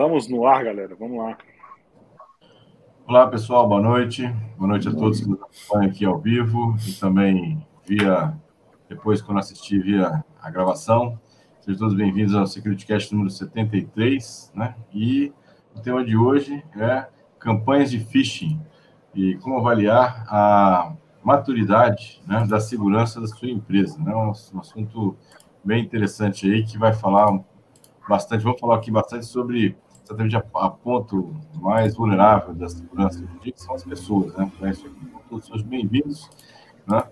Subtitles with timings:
[0.00, 0.96] Estamos no ar, galera.
[0.98, 1.36] Vamos lá.
[3.06, 3.68] Olá, pessoal.
[3.68, 4.26] Boa noite.
[4.56, 8.34] Boa noite a todos que nos acompanham aqui ao vivo e também via
[8.88, 11.20] depois quando assistir via a gravação.
[11.60, 14.74] Sejam todos bem-vindos ao SecurityCast número 73, né?
[14.90, 15.34] E
[15.76, 17.06] o tema de hoje é
[17.38, 18.58] campanhas de phishing
[19.14, 24.02] e como avaliar a maturidade né, da segurança da sua empresa.
[24.02, 24.14] Né?
[24.14, 25.14] Um, um assunto
[25.62, 27.38] bem interessante aí que vai falar
[28.08, 29.76] bastante, vamos falar aqui bastante sobre
[30.10, 34.50] exatamente a, a ponto mais vulnerável da segurança que são as pessoas, né?
[34.54, 36.28] Então, isso aqui, todos sejam bem-vindos,
[36.86, 37.04] né?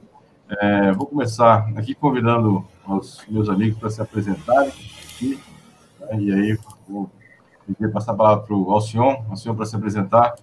[0.61, 5.39] É, vou começar aqui convidando os meus amigos para se apresentarem aqui,
[6.01, 6.21] né?
[6.21, 7.11] e aí vou
[7.93, 10.35] passar a palavra para o Alcion, Alcion para se apresentar.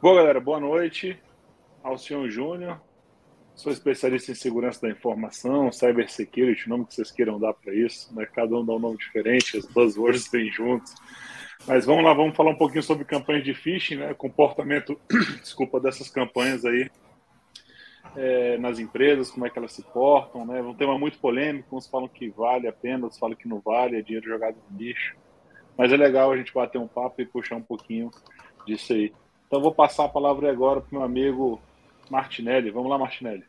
[0.00, 1.20] Bom, galera, boa noite.
[1.84, 2.80] Alcion Júnior,
[3.54, 8.14] Sou especialista em segurança da informação, cybersecurity, o nome que vocês queiram dar para isso,
[8.14, 8.26] né?
[8.26, 10.94] cada um dá um nome diferente, as buzzwords vêm juntos.
[11.66, 14.14] Mas vamos lá, vamos falar um pouquinho sobre campanhas de phishing, né?
[14.14, 14.98] comportamento,
[15.40, 16.90] desculpa, dessas campanhas aí
[18.16, 20.60] é, nas empresas, como é que elas se portam, né?
[20.62, 23.96] Um tema muito polêmico, uns falam que vale a pena, outros falam que não vale,
[23.96, 25.14] é dinheiro jogado no lixo.
[25.76, 28.10] Mas é legal a gente bater um papo e puxar um pouquinho
[28.66, 29.12] disso aí.
[29.46, 31.60] Então vou passar a palavra agora para o meu amigo
[32.12, 32.70] Martinelli.
[32.70, 33.42] Vamos lá, Martinelli.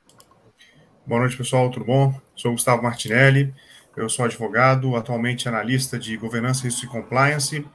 [1.06, 1.70] Boa noite, pessoal.
[1.70, 2.18] Tudo bom?
[2.34, 3.54] Sou Gustavo Martinelli.
[3.96, 7.68] Eu sou advogado, atualmente analista de governança, risco e compliance,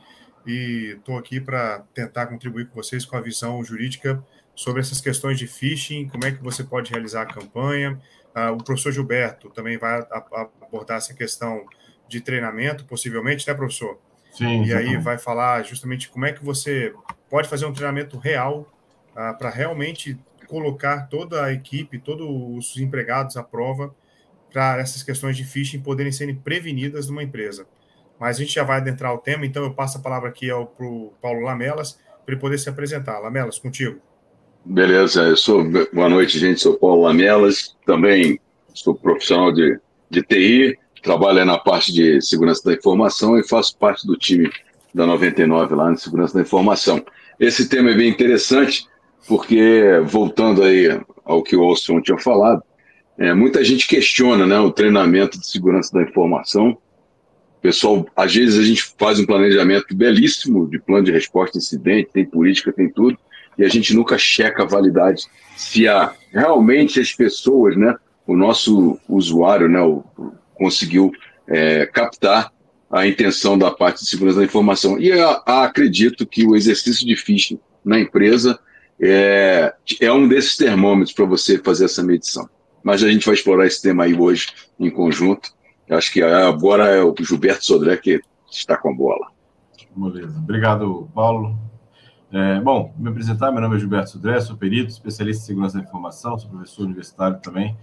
[0.46, 5.38] e estou aqui para tentar contribuir com vocês com a visão jurídica sobre essas questões
[5.38, 8.00] de phishing, como é que você pode realizar a campanha.
[8.34, 10.04] Uh, o professor Gilberto também vai
[10.62, 11.66] abordar essa questão
[12.08, 14.00] de treinamento, possivelmente, né, professor?
[14.32, 14.64] Sim.
[14.64, 16.94] E aí vai falar justamente como é que você
[17.28, 18.66] pode fazer um treinamento real
[19.12, 23.94] uh, para realmente colocar toda a equipe, todos os empregados à prova
[24.52, 27.66] para essas questões de phishing poderem serem prevenidas numa empresa.
[28.18, 30.66] Mas a gente já vai adentrar o tema, então eu passo a palavra aqui ao
[30.66, 31.92] pro Paulo Lamelas
[32.24, 33.18] para ele poder se apresentar.
[33.20, 34.00] Lamelas, contigo.
[34.64, 35.64] Beleza, eu sou.
[35.92, 36.60] Boa noite, gente.
[36.60, 38.40] Sou Paulo Lamelas, também
[38.74, 39.78] sou profissional de,
[40.10, 44.50] de TI, trabalho na parte de segurança da informação e faço parte do time
[44.92, 47.04] da 99 lá na segurança da informação.
[47.38, 48.86] Esse tema é bem interessante
[49.26, 52.62] porque, voltando aí ao que o Olson tinha falado,
[53.18, 56.78] é, muita gente questiona né, o treinamento de segurança da informação.
[57.60, 62.10] Pessoal, às vezes a gente faz um planejamento belíssimo de plano de resposta a incidente,
[62.12, 63.18] tem política, tem tudo,
[63.58, 65.24] e a gente nunca checa a validade
[65.56, 70.04] se há realmente as pessoas, né, o nosso usuário, né, o,
[70.54, 71.10] conseguiu
[71.48, 72.52] é, captar
[72.90, 74.98] a intenção da parte de segurança da informação.
[74.98, 75.10] E
[75.44, 78.58] acredito que o exercício de phishing na empresa
[79.00, 82.48] é, é um desses termômetros para você fazer essa medição.
[82.82, 84.48] Mas a gente vai explorar esse tema aí hoje
[84.78, 85.50] em conjunto.
[85.86, 88.20] Eu acho que agora é o Gilberto Sodré que
[88.50, 89.28] está com a bola.
[89.96, 90.38] Beleza.
[90.38, 91.56] Obrigado, Paulo.
[92.30, 95.84] É, bom, me apresentar, meu nome é Gilberto Sodré, sou perito, especialista em segurança da
[95.84, 97.74] informação, sou professor universitário também,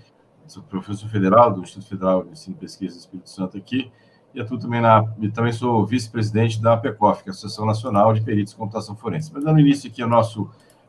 [0.45, 3.91] sou professor federal do Instituto Federal de Ensino e Pesquisa do Espírito Santo aqui,
[4.35, 8.13] e atuo também na, e também sou vice-presidente da APECOF, que é a Associação Nacional
[8.13, 9.31] de Peritos em Computação Forense.
[9.33, 10.47] Mas dando início aqui ao nosso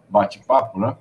[0.09, 0.97] bate-papo, né?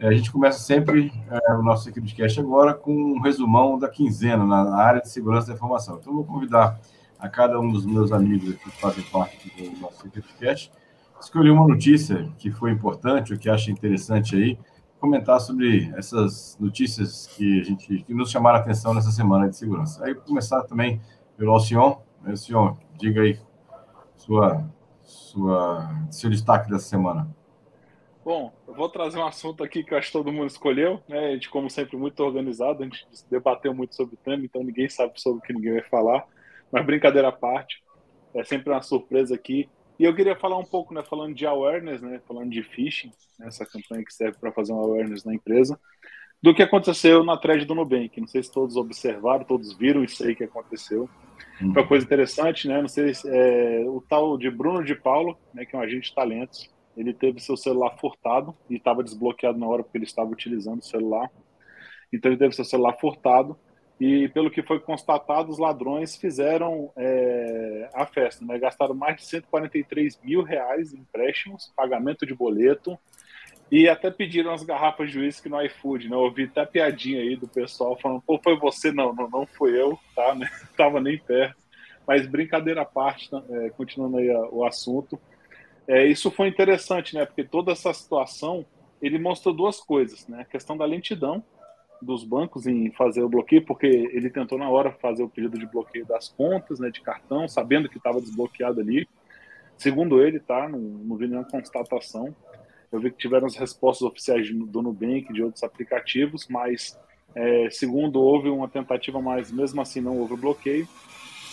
[0.00, 4.44] É, a gente começa sempre é, o nosso Securitycast agora com um resumão da quinzena
[4.44, 5.98] na área de segurança da informação.
[6.00, 6.78] Então, vou convidar
[7.18, 10.70] a cada um dos meus amigos que fazem parte do nosso Securitycast
[11.20, 14.58] escolher uma notícia que foi importante, ou que acha interessante aí,
[14.98, 19.56] comentar sobre essas notícias que a gente que nos chamaram a atenção nessa semana de
[19.56, 20.04] segurança.
[20.04, 21.00] Aí começar também
[21.36, 21.98] pelo Alcion.
[22.26, 23.38] Alcion, diga aí
[24.16, 24.64] sua,
[25.02, 27.28] sua, seu destaque dessa semana.
[28.28, 31.28] Bom, eu vou trazer um assunto aqui que eu acho que todo mundo escolheu, né?
[31.28, 34.86] A gente, como sempre, muito organizado, a gente debateu muito sobre o tema, então ninguém
[34.86, 36.26] sabe sobre o que ninguém vai falar.
[36.70, 37.82] Mas brincadeira à parte,
[38.34, 39.66] é sempre uma surpresa aqui.
[39.98, 43.46] E eu queria falar um pouco, né, falando de awareness, né, falando de phishing, né,
[43.46, 45.80] essa campanha que serve para fazer um awareness na empresa,
[46.42, 48.20] do que aconteceu na thread do Nubank.
[48.20, 51.08] Não sei se todos observaram, todos viram isso aí que aconteceu.
[51.62, 51.72] Uhum.
[51.72, 52.78] Foi uma coisa interessante, né?
[52.82, 56.10] Não sei se é, o tal de Bruno de Paulo, né, que é um agente
[56.10, 56.68] de talentos,
[56.98, 60.84] ele teve seu celular furtado e estava desbloqueado na hora porque ele estava utilizando o
[60.84, 61.30] celular.
[62.12, 63.56] Então ele teve seu celular furtado
[64.00, 68.58] e pelo que foi constatado, os ladrões fizeram é, a festa, né?
[68.58, 72.98] Gastaram mais de 143 mil reais em empréstimos, pagamento de boleto
[73.70, 76.16] e até pediram as garrafas de uísque no iFood, né?
[76.16, 78.90] Eu ouvi até piadinha aí do pessoal falando, pô, foi você?
[78.90, 80.34] Não, não, não fui eu, tá?
[80.34, 80.48] Né?
[80.76, 81.56] Tava nem perto.
[82.06, 83.42] Mas brincadeira à parte, tá?
[83.50, 85.20] é, continuando aí o assunto,
[85.88, 87.24] é, isso foi interessante, né?
[87.24, 88.64] Porque toda essa situação
[89.00, 90.42] ele mostrou duas coisas, né?
[90.42, 91.42] A questão da lentidão
[92.00, 95.66] dos bancos em fazer o bloqueio, porque ele tentou na hora fazer o pedido de
[95.66, 99.08] bloqueio das contas, né, de cartão, sabendo que estava desbloqueado ali.
[99.76, 102.34] Segundo ele, tá, não, não vi nenhuma constatação.
[102.92, 106.98] Eu vi que tiveram as respostas oficiais do Nubank, de outros aplicativos, mas
[107.34, 110.88] é, segundo houve uma tentativa, mas mesmo assim não houve bloqueio.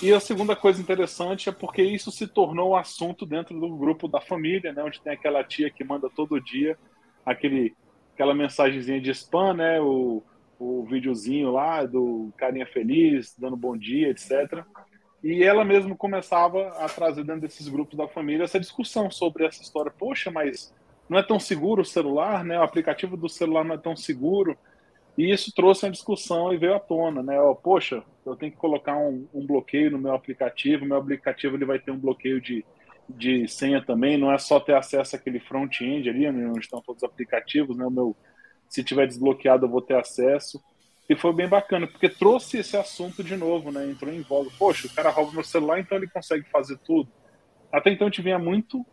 [0.01, 4.19] E a segunda coisa interessante é porque isso se tornou assunto dentro do grupo da
[4.19, 6.77] família, né, onde tem aquela tia que manda todo dia
[7.25, 7.75] aquele,
[8.13, 10.21] aquela mensagenzinha de spam, né, o,
[10.59, 14.63] o videozinho lá do carinha feliz, dando bom dia, etc.
[15.23, 19.63] E ela mesmo começava a trazer dentro desses grupos da família essa discussão sobre essa
[19.63, 19.91] história.
[19.91, 20.73] Poxa, mas
[21.09, 22.59] não é tão seguro o celular, né?
[22.59, 24.55] O aplicativo do celular não é tão seguro.
[25.17, 27.39] E isso trouxe uma discussão e veio à tona, né?
[27.39, 31.65] Ó, poxa, eu tenho que colocar um, um, bloqueio no meu aplicativo, meu aplicativo ele
[31.65, 32.65] vai ter um bloqueio de,
[33.07, 37.01] de senha também, não é só ter acesso àquele front-end ali, né, onde estão todos
[37.01, 37.85] os aplicativos, né?
[37.85, 38.15] O meu,
[38.67, 40.61] se tiver desbloqueado, eu vou ter acesso.
[41.07, 43.89] E foi bem bacana, porque trouxe esse assunto de novo, né?
[43.89, 44.49] Entrou em voga.
[44.57, 47.09] Poxa, o cara rouba meu celular, então ele consegue fazer tudo.
[47.71, 48.83] Até então a gente vinha muito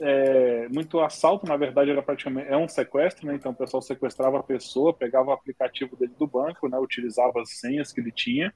[0.00, 3.34] é, muito assalto, na verdade era praticamente é um sequestro, né?
[3.34, 6.78] Então o pessoal sequestrava a pessoa, pegava o aplicativo dele do banco, né?
[6.78, 8.52] Utilizava as senhas que ele tinha,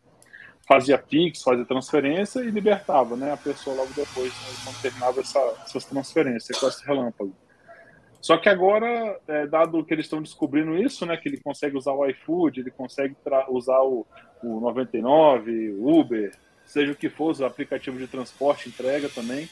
[0.66, 3.32] fazia Pix, fazia transferência e libertava, né?
[3.32, 7.34] A pessoa logo depois, né, quando terminava essa, essas transferências, sequestro relâmpago.
[8.20, 11.16] Só que agora, é, dado que eles estão descobrindo isso, né?
[11.16, 13.14] Que ele consegue usar o iFood, ele consegue
[13.50, 14.06] usar o,
[14.42, 16.32] o 99, Uber,
[16.64, 19.48] seja o que for, o aplicativo de transporte, entrega também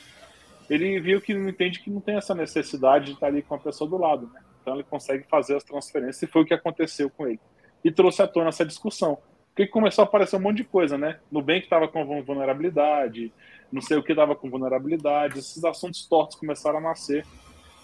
[0.69, 3.59] ele viu que não entende que não tem essa necessidade de estar ali com a
[3.59, 4.41] pessoa do lado, né?
[4.63, 7.41] Então ele consegue fazer as transferências e foi o que aconteceu com ele.
[7.85, 9.19] E trouxe à tona essa discussão.
[9.49, 11.21] Porque começou a aparecer um monte de coisa, né?
[11.31, 13.33] Que estava com vulnerabilidade,
[13.71, 17.25] não sei o que estava com vulnerabilidade, esses assuntos tortos começaram a nascer.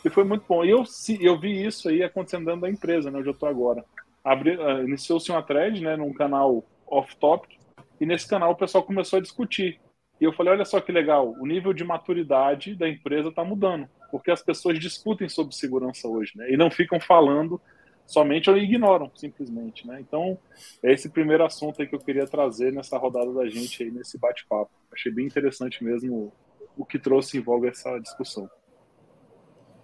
[0.05, 0.65] E foi muito bom.
[0.65, 0.85] E eu,
[1.21, 3.85] eu vi isso aí acontecendo dentro da empresa, né, onde eu estou agora.
[4.25, 7.59] Uh, Iniciou-se uma thread, né, num canal off-topic,
[8.00, 9.79] e nesse canal o pessoal começou a discutir
[10.20, 13.88] e eu falei, olha só que legal, o nível de maturidade da empresa está mudando,
[14.11, 16.52] porque as pessoas discutem sobre segurança hoje, né?
[16.52, 17.61] E não ficam falando
[18.06, 19.99] somente ou ignoram, simplesmente, né?
[20.00, 20.37] Então,
[20.82, 24.19] é esse primeiro assunto aí que eu queria trazer nessa rodada da gente aí, nesse
[24.19, 24.70] bate-papo.
[24.93, 26.32] Achei bem interessante mesmo
[26.76, 28.50] o que trouxe em voga essa discussão.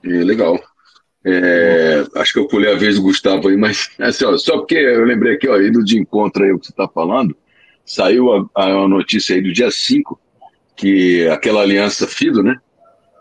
[0.03, 0.59] legal.
[1.25, 4.75] É, acho que eu pulei a vez do Gustavo aí, mas assim, ó, só porque
[4.75, 7.37] eu lembrei aqui, ó, indo de encontro aí o que você está falando,
[7.85, 10.21] saiu a, a notícia aí do dia 5
[10.77, 12.61] que aquela aliança FIDO, né?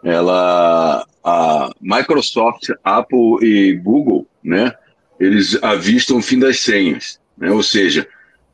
[0.03, 4.73] Ela, a Microsoft, Apple e Google, né?
[5.19, 7.49] Eles avistam o fim das senhas, né?
[7.49, 8.07] Ou seja,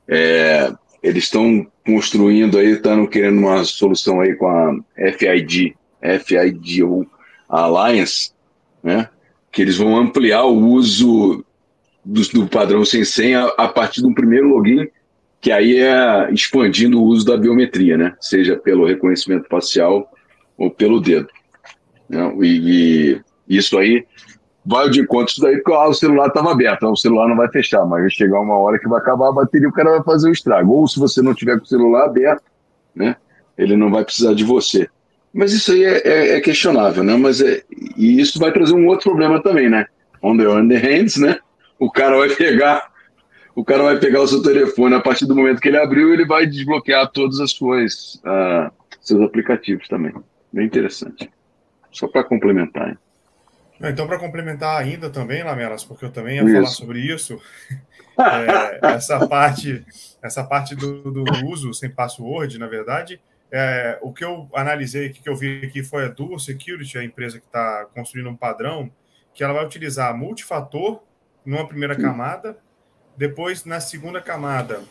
[0.07, 0.71] é,
[1.01, 4.75] eles estão construindo aí, estão querendo uma solução aí com a
[5.17, 5.75] FID,
[6.23, 7.09] FIDO
[7.49, 8.31] Alliance,
[8.83, 9.09] né?
[9.51, 11.43] Que eles vão ampliar o uso
[12.05, 14.87] do, do padrão sem senha a partir do primeiro login
[15.41, 18.15] que aí é expandindo o uso da biometria, né?
[18.21, 20.07] Seja pelo reconhecimento facial
[20.55, 21.27] ou pelo dedo.
[22.07, 22.31] Né?
[22.41, 24.05] E, e, isso aí
[24.63, 27.49] vai de encontro isso daí, porque ah, o celular estava aberto, o celular não vai
[27.49, 30.29] fechar, mas vai chegar uma hora que vai acabar a bateria o cara vai fazer
[30.29, 30.71] o estrago.
[30.73, 32.43] Ou se você não tiver com o celular aberto,
[32.95, 33.15] né?
[33.57, 34.87] Ele não vai precisar de você.
[35.33, 37.15] Mas isso aí é, é, é questionável, né?
[37.15, 37.63] Mas é,
[37.97, 39.87] e isso vai trazer um outro problema também, né?
[40.21, 41.39] On the, on the hands, né?
[41.79, 42.90] O cara vai pegar
[43.55, 46.25] o cara vai pegar o seu telefone, a partir do momento que ele abriu, ele
[46.25, 48.71] vai desbloquear todos os uh,
[49.01, 50.13] seus aplicativos também.
[50.51, 51.29] Bem interessante.
[51.91, 52.89] Só para complementar.
[52.89, 52.97] Hein?
[53.81, 56.53] Então, para complementar ainda também, Lamelas, porque eu também ia isso.
[56.53, 57.41] falar sobre isso,
[58.19, 59.83] é, essa parte,
[60.21, 63.19] essa parte do, do, uso sem password, na verdade,
[63.51, 67.03] é, o que eu analisei, o que eu vi aqui foi a Dual Security, a
[67.03, 68.89] empresa que está construindo um padrão,
[69.33, 71.01] que ela vai utilizar multifator
[71.45, 72.57] numa primeira camada
[73.17, 74.81] depois, na segunda camada,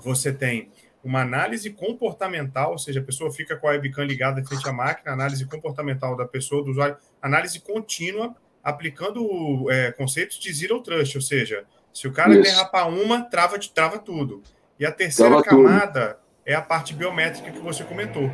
[0.00, 0.70] você tem
[1.02, 5.12] uma análise comportamental, ou seja, a pessoa fica com a webcam ligada frente à máquina,
[5.12, 11.22] análise comportamental da pessoa, do usuário, análise contínua, aplicando é, conceitos de zero trust, ou
[11.22, 12.42] seja, se o cara Isso.
[12.42, 14.42] derrapar uma, trava, trava tudo.
[14.78, 16.20] E a terceira trava camada tudo.
[16.44, 18.30] é a parte biométrica que você comentou.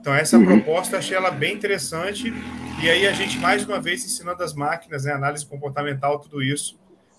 [0.00, 0.44] Então, essa uhum.
[0.44, 2.32] proposta achei ela bem interessante.
[2.82, 6.78] E aí a gente, mais uma vez, ensinando as máquinas, né, análise comportamental, tudo isso,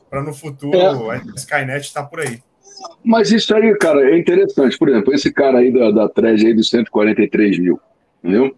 [0.10, 1.18] para no futuro é.
[1.18, 2.42] a Skynet estar tá por aí.
[3.04, 4.78] Mas isso aí, cara, é interessante.
[4.78, 7.80] Por exemplo, esse cara aí da, da thread aí dos 143 mil,
[8.24, 8.56] entendeu?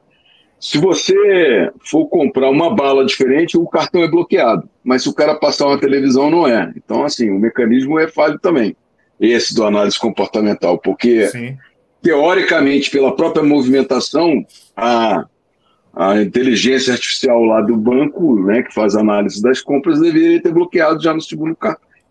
[0.59, 4.67] Se você for comprar uma bala diferente, o cartão é bloqueado.
[4.83, 6.73] Mas se o cara passar uma televisão, não é.
[6.75, 8.75] Então, assim, o mecanismo é falho também.
[9.19, 11.57] Esse do análise comportamental, porque, Sim.
[12.01, 14.43] teoricamente, pela própria movimentação,
[14.75, 15.25] a,
[15.97, 21.01] a inteligência artificial lá do banco, né, que faz análise das compras, deveria ter bloqueado
[21.01, 21.57] já no segundo,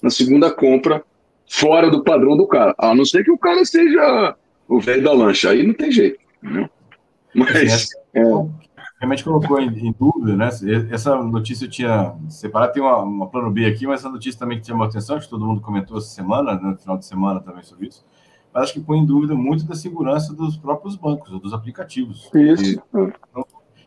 [0.02, 1.04] na segunda compra
[1.48, 2.74] fora do padrão do cara.
[2.78, 4.34] A não ser que o cara seja
[4.68, 5.50] o velho da lancha.
[5.50, 6.18] Aí não tem jeito.
[6.42, 6.68] Né?
[7.32, 7.90] Mas.
[8.12, 8.22] É,
[8.98, 10.48] realmente colocou em, em, dúvida, né?
[10.90, 14.58] Essa notícia eu tinha separado, tem uma, uma, plano B aqui, mas essa notícia também
[14.58, 17.62] que chamou atenção, que todo mundo comentou essa semana, né, no final de semana também
[17.62, 18.04] sobre isso.
[18.52, 22.30] Acho que põe em dúvida muito da segurança dos próprios bancos, ou dos aplicativos.
[22.34, 22.82] Isso.
[22.90, 23.12] Não,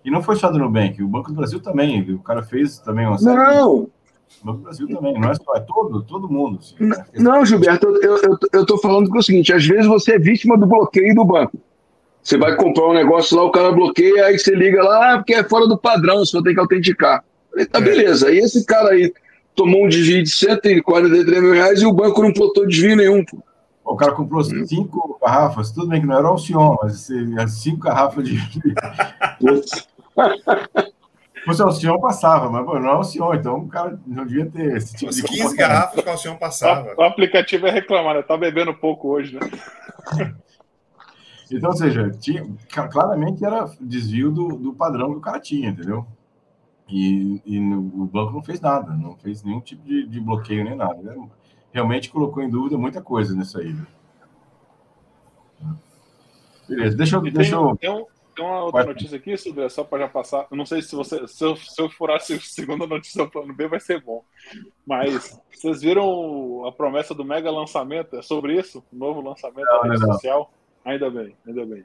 [0.04, 3.06] e não foi só do Nubank, o Banco do Brasil também, o cara fez também
[3.06, 3.36] uma série.
[3.36, 3.90] Não!
[4.42, 6.60] O Banco do Brasil também, não é só, é todo, todo mundo.
[6.60, 7.06] Assim, né?
[7.16, 10.58] Não, Gilberto, eu, eu, eu tô falando é o seguinte: às vezes você é vítima
[10.58, 11.58] do bloqueio do banco.
[12.22, 15.34] Você vai comprar um negócio lá, o cara bloqueia, aí você liga lá, ah, porque
[15.34, 17.24] é fora do padrão, você ter que autenticar.
[17.50, 17.82] Falei, tá, é.
[17.82, 18.28] beleza.
[18.28, 19.12] Aí esse cara aí
[19.56, 23.24] tomou um desvio de 143 mil reais e o banco não botou desvio nenhum.
[23.26, 23.44] Pô.
[23.90, 24.66] O cara comprou hum.
[24.66, 28.40] cinco garrafas, tudo bem que não era o Alcion, mas cinco garrafas de.
[31.34, 34.78] Se fosse Alcion, passava, mas pô, não é Alcion, então o cara não devia ter
[34.78, 36.94] esse tipo de 15 garrafas que o Alcion passava.
[36.96, 38.22] O, o aplicativo é reclamar, né?
[38.22, 39.42] Tá bebendo pouco hoje, né?
[41.52, 42.46] Então, ou seja, tinha,
[42.92, 46.06] claramente era desvio do, do padrão que o cara tinha, entendeu?
[46.88, 50.76] E, e o banco não fez nada, não fez nenhum tipo de, de bloqueio nem
[50.76, 51.02] nada.
[51.02, 51.16] Né?
[51.72, 53.74] Realmente colocou em dúvida muita coisa nisso aí.
[53.74, 53.86] Né?
[56.68, 57.22] Beleza, deixa eu.
[57.22, 57.76] Deixa eu...
[57.78, 58.94] Tem, um, tem uma outra Vai.
[58.94, 60.48] notícia aqui, Silvia, só para já passar.
[60.50, 61.28] Eu não sei se você.
[61.28, 64.24] Se eu, se eu furasse a segunda notícia do plano B, vai ser bom.
[64.86, 68.16] Mas vocês viram a promessa do mega lançamento?
[68.16, 68.84] É sobre isso?
[68.94, 70.14] O novo lançamento não, da rede não.
[70.14, 70.54] social?
[70.86, 71.84] Ainda bem, ainda bem.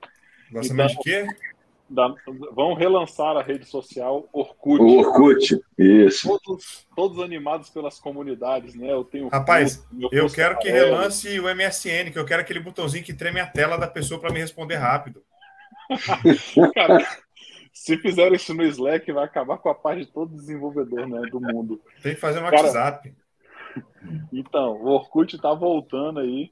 [0.53, 1.54] Lançamento então, de quê?
[1.89, 2.13] Da,
[2.53, 4.81] vão relançar a rede social Orkut.
[4.81, 6.29] O Orkut, isso.
[6.29, 8.91] Todos, todos animados pelas comunidades, né?
[8.91, 9.29] Eu tenho.
[9.29, 13.47] Rapaz, eu quero que relance o MSN, que eu quero aquele botãozinho que treme a
[13.47, 15.23] tela da pessoa para me responder rápido.
[16.75, 17.07] Cara,
[17.73, 21.41] se fizer isso no Slack, vai acabar com a paz de todo desenvolvedor né, do
[21.41, 21.81] mundo.
[22.03, 23.15] Tem que fazer no WhatsApp.
[24.33, 26.51] Então, o Orkut tá voltando aí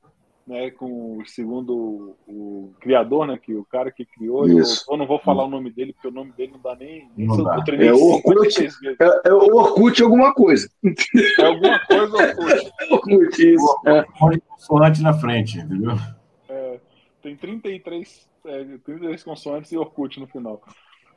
[0.52, 5.18] né, com segundo o, criador, né, que o cara que criou, eu, eu, não vou
[5.18, 7.64] falar o nome dele, porque o nome dele não dá nem, nem não dá.
[7.70, 8.68] É, Orkut,
[9.00, 10.70] é, é Orkut alguma coisa.
[11.40, 12.72] É alguma coisa Orkut.
[12.82, 13.80] É Orkut, isso.
[13.86, 14.04] É.
[14.46, 15.96] consoante na frente, entendeu?
[16.48, 16.78] É,
[17.22, 20.62] tem 33, é, 33 consoantes e Orkut no final.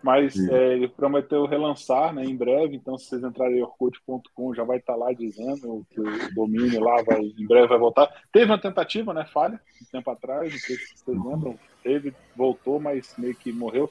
[0.05, 4.63] Mas é, ele prometeu relançar né, em breve, então se vocês entrarem em orkut.com já
[4.63, 8.13] vai estar lá dizendo que o domínio lá vai, em breve vai voltar.
[8.31, 12.79] Teve uma tentativa, né, falha, um tempo atrás, não sei se vocês lembram, teve, voltou,
[12.79, 13.89] mas meio que morreu.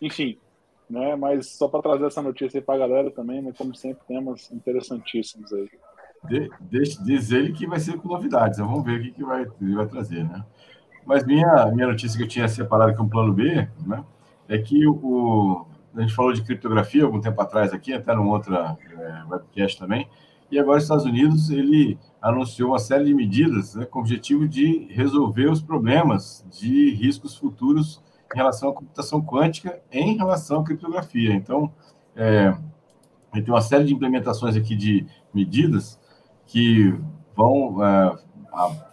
[0.00, 0.38] Enfim,
[0.88, 4.02] né, mas só para trazer essa notícia aí para a galera também, né, como sempre,
[4.08, 5.68] temas interessantíssimos aí.
[6.24, 9.24] De, deixa, diz ele que vai ser com novidades, então vamos ver o que, que
[9.24, 10.42] vai, vai trazer, né?
[11.04, 14.02] Mas minha, minha notícia que eu tinha separado com o plano B, né?
[14.50, 15.64] É que o,
[15.94, 18.76] a gente falou de criptografia algum tempo atrás aqui, até num outro é,
[19.30, 20.08] webcast também,
[20.50, 24.48] e agora os Estados Unidos ele anunciou uma série de medidas né, com o objetivo
[24.48, 28.02] de resolver os problemas de riscos futuros
[28.34, 31.32] em relação à computação quântica em relação à criptografia.
[31.32, 31.72] Então,
[32.16, 32.52] é,
[33.32, 36.00] tem uma série de implementações aqui de medidas
[36.46, 36.92] que
[37.36, 38.18] vão é,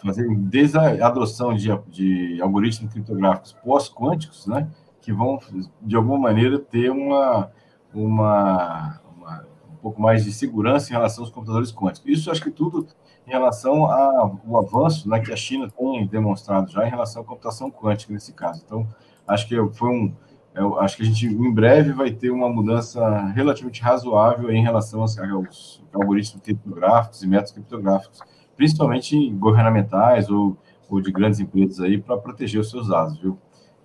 [0.04, 4.70] fazer desde a adoção de, de algoritmos criptográficos pós-quânticos, né,
[5.08, 5.40] que vão,
[5.82, 7.50] de alguma maneira, ter uma,
[7.94, 12.12] uma, uma, um pouco mais de segurança em relação aos computadores quânticos.
[12.12, 12.86] Isso, acho que tudo
[13.26, 17.72] em relação ao avanço né, que a China tem demonstrado já em relação à computação
[17.72, 18.62] quântica, nesse caso.
[18.66, 18.86] Então,
[19.26, 20.14] acho que foi um.
[20.54, 25.00] Eu acho que a gente, em breve, vai ter uma mudança relativamente razoável em relação
[25.00, 28.20] aos, aos algoritmos criptográficos e métodos criptográficos,
[28.58, 30.58] principalmente governamentais ou,
[30.90, 33.38] ou de grandes empresas aí, para proteger os seus dados, viu?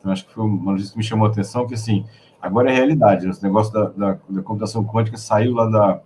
[0.02, 2.04] Então, acho que foi uma notícia que me chamou a atenção, que, assim,
[2.40, 3.24] agora é realidade.
[3.24, 3.30] Né?
[3.30, 6.00] Esse negócio da, da, da computação quântica saiu lá da,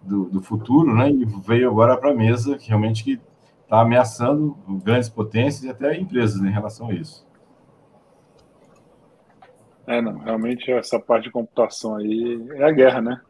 [0.00, 1.10] do, do, futuro, né?
[1.10, 3.20] E veio agora para a mesa, que realmente que
[3.64, 7.26] está ameaçando grandes potências e até empresas né, em relação a isso.
[9.84, 13.20] É, não, realmente essa parte de computação aí é a guerra, né?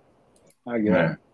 [0.66, 1.18] É a guerra.
[1.26, 1.29] É.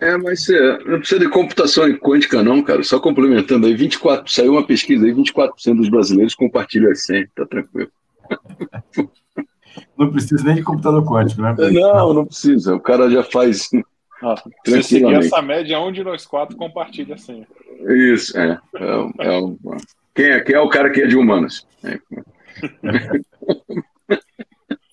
[0.00, 2.82] É, mas é, não precisa de computação quântica, não, cara.
[2.82, 7.46] Só complementando aí, 24, saiu uma pesquisa aí, 24% dos brasileiros compartilham a senha, tá
[7.46, 7.90] tranquilo.
[9.96, 11.54] Não precisa nem de computador quântico, né?
[11.72, 12.74] Não, não precisa.
[12.74, 13.68] O cara já faz.
[14.22, 14.34] Ah,
[14.66, 17.48] se seguir essa média, um de nós quatro compartilha a senha.
[17.88, 18.60] Isso, é.
[18.74, 18.84] é,
[19.18, 19.40] é
[20.14, 21.66] quem, é quem é o cara que é de humanas?
[21.82, 21.98] É.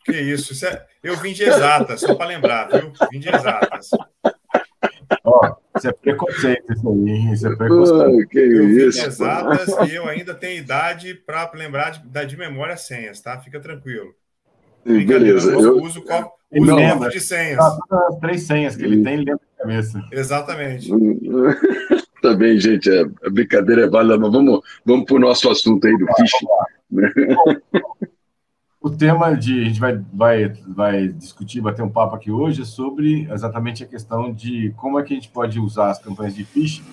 [0.07, 0.85] Que isso, isso é...
[1.03, 2.93] eu vim de exatas, só para lembrar, viu?
[3.11, 3.89] Vim de exatas.
[5.21, 8.29] Ó, isso é preconceito, isso aí, isso é preconceito.
[8.29, 12.37] que eu vim isso, de exatas e eu ainda tenho idade para lembrar de, de
[12.37, 13.37] memória senhas, tá?
[13.37, 14.15] Fica tranquilo.
[14.85, 15.51] Beleza.
[15.51, 17.59] Eu, eu uso copo, uso copo de senhas.
[17.59, 20.01] As três senhas que ele tem, ele lembra de cabeça.
[20.09, 20.89] Exatamente.
[22.21, 25.97] Também, gente, é, a brincadeira é válida, mas vamos, vamos para o nosso assunto aí
[25.97, 26.47] do phishing.
[28.87, 32.65] O tema de a gente vai, vai, vai discutir, bater um papo aqui hoje é
[32.65, 36.45] sobre exatamente a questão de como é que a gente pode usar as campanhas de
[36.45, 36.85] phishing.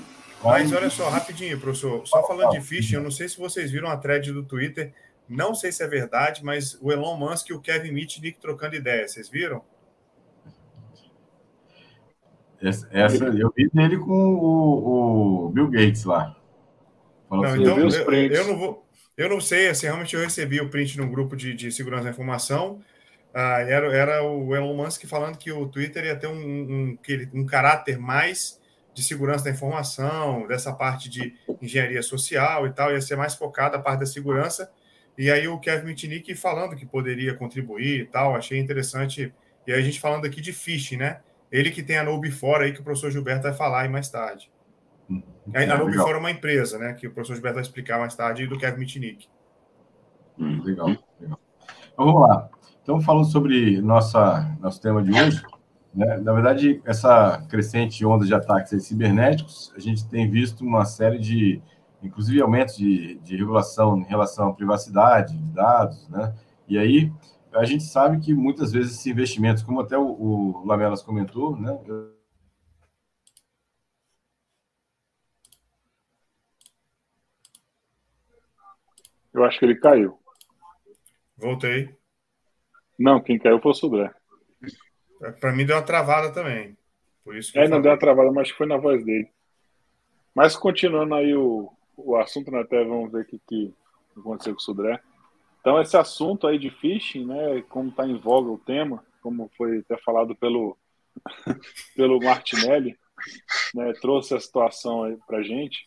[0.43, 3.89] Mas olha só, rapidinho, professor, só falando de phishing, eu não sei se vocês viram
[3.89, 4.93] a thread do Twitter,
[5.29, 9.13] não sei se é verdade, mas o Elon Musk e o Kevin Mitnick trocando ideias,
[9.13, 9.63] vocês viram?
[12.61, 16.35] Essa, essa, eu vi dele com o, o Bill Gates lá.
[17.31, 18.84] Não, assim, então, eu, eu, não vou,
[19.17, 22.11] eu não sei, assim, realmente eu recebi o print num grupo de, de segurança da
[22.11, 22.83] informação.
[23.33, 26.99] Ah, era, era o Elon Musk falando que o Twitter ia ter um, um,
[27.35, 28.61] um caráter mais
[28.95, 33.77] de segurança da informação, dessa parte de engenharia social e tal, ia ser mais focada
[33.77, 34.71] a parte da segurança.
[35.19, 39.33] E aí o Kevin Mitnick falando que poderia contribuir e tal, achei interessante.
[39.67, 41.21] E aí a gente falando aqui de phishing, né?
[41.51, 44.09] Ele que tem a Nobe fora aí, que o professor Gilberto vai falar aí mais
[44.09, 44.51] tarde.
[45.11, 45.23] Hum,
[45.55, 46.95] a Nobe fora é uma empresa, né?
[46.95, 49.29] Que o professor Gilberto vai explicar mais tarde, do Kevin Mitnick.
[50.39, 50.89] Hum, legal,
[51.21, 51.41] legal.
[51.93, 52.49] Então vamos lá.
[52.83, 55.43] Então, falando sobre nossa, nosso tema de hoje,
[55.95, 56.19] né?
[56.19, 61.63] na verdade, essa crescente onda de ataques cibernéticos, a gente tem visto uma série de,
[62.03, 66.35] inclusive, aumentos de, de regulação em relação à privacidade de dados, né?
[66.69, 67.13] E aí,
[67.55, 71.79] a gente sabe que muitas vezes esses investimentos, como até o, o Lamelas comentou, né?
[71.87, 72.14] Eu
[79.43, 80.17] acho que ele caiu.
[81.37, 81.93] Voltei.
[82.97, 84.15] Não, quem caiu foi o Sudré.
[85.41, 86.77] Para mim deu uma travada também.
[87.25, 89.29] Por isso é, não deu uma travada, mas foi na voz dele.
[90.35, 93.75] Mas continuando aí o, o assunto, né, até vamos ver o que, que
[94.17, 95.01] aconteceu com o Sudré.
[95.61, 99.79] Então, esse assunto aí de phishing, né, como está em voga o tema, como foi
[99.79, 100.77] até falado pelo,
[101.97, 102.99] pelo Martinelli,
[103.75, 105.87] né, trouxe a situação aí para gente.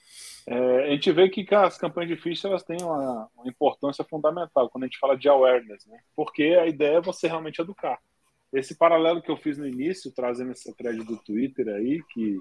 [0.50, 4.70] É, a gente vê que as campanhas de phishing elas têm uma, uma, importância fundamental
[4.70, 6.00] quando a gente fala de awareness, né?
[6.16, 8.00] porque a ideia é você realmente educar.
[8.54, 12.40] Esse paralelo que eu fiz no início, trazendo essa thread do Twitter aí, que,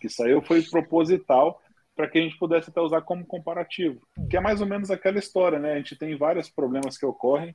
[0.00, 1.60] que saiu, foi proposital
[1.94, 4.00] para que a gente pudesse até usar como comparativo,
[4.30, 5.74] que é mais ou menos aquela história, né?
[5.74, 7.54] A gente tem vários problemas que ocorrem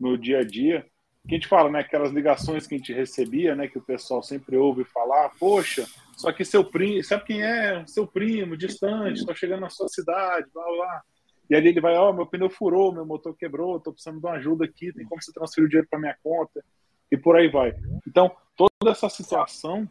[0.00, 0.84] no dia a dia,
[1.28, 1.80] que a gente fala, né?
[1.80, 3.68] Aquelas ligações que a gente recebia, né?
[3.68, 5.86] Que o pessoal sempre ouve falar, poxa,
[6.16, 7.84] só que seu primo, sabe quem é?
[7.86, 11.02] Seu primo, distante, estou chegando na sua cidade, blá blá.
[11.50, 14.26] E ali ele vai, ó, oh, meu pneu furou, meu motor quebrou, estou precisando de
[14.26, 16.64] uma ajuda aqui, tem como você transferir o dinheiro para minha conta
[17.10, 17.74] e por aí vai.
[18.06, 19.88] Então, toda essa situação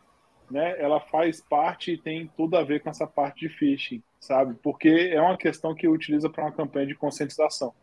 [0.50, 4.56] né, ela faz parte e tem tudo a ver com essa parte de phishing, sabe?
[4.64, 7.74] Porque é uma questão que utiliza para uma campanha de conscientização.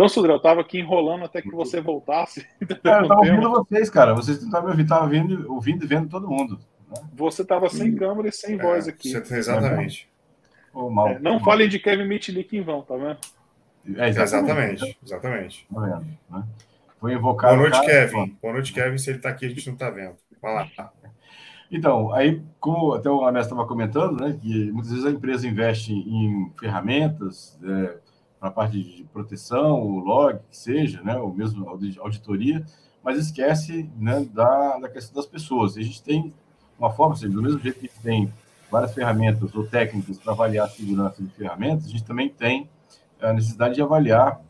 [0.00, 2.46] Então, Sudré, eu estava aqui enrolando até que você voltasse.
[2.62, 4.14] É, eu estava ouvindo vocês, cara.
[4.14, 6.58] Vocês não estavam me ouvindo, estava ouvindo, ouvindo e vendo todo mundo.
[6.88, 7.02] Né?
[7.12, 9.12] Você estava sem câmera e sem é, voz aqui.
[9.14, 10.08] Exatamente.
[10.72, 11.44] Oh, mal, é, não mal.
[11.44, 13.18] falem de Kevin Mitnick em vão, tá vendo?
[14.00, 15.66] É, exatamente, exatamente.
[15.70, 16.44] Tá vendo, né?
[16.98, 17.56] Foi invocado.
[17.56, 18.38] Boa noite, cara, Kevin.
[18.40, 18.96] Boa noite, Kevin.
[18.96, 20.16] Se ele está aqui, a gente não está vendo.
[20.40, 20.92] Vai lá.
[21.70, 25.92] Então, aí, como até o Amés estava comentando, né, que muitas vezes a empresa investe
[25.92, 28.09] em ferramentas é,
[28.40, 32.64] para a parte de proteção, o log, que seja, né, ou mesmo auditoria,
[33.04, 35.76] mas esquece né, da, da questão das pessoas.
[35.76, 36.32] E a gente tem
[36.78, 38.32] uma forma, seja, do mesmo jeito que a gente tem
[38.70, 42.68] várias ferramentas ou técnicas para avaliar a segurança de ferramentas, a gente também tem
[43.20, 44.40] a necessidade de avaliar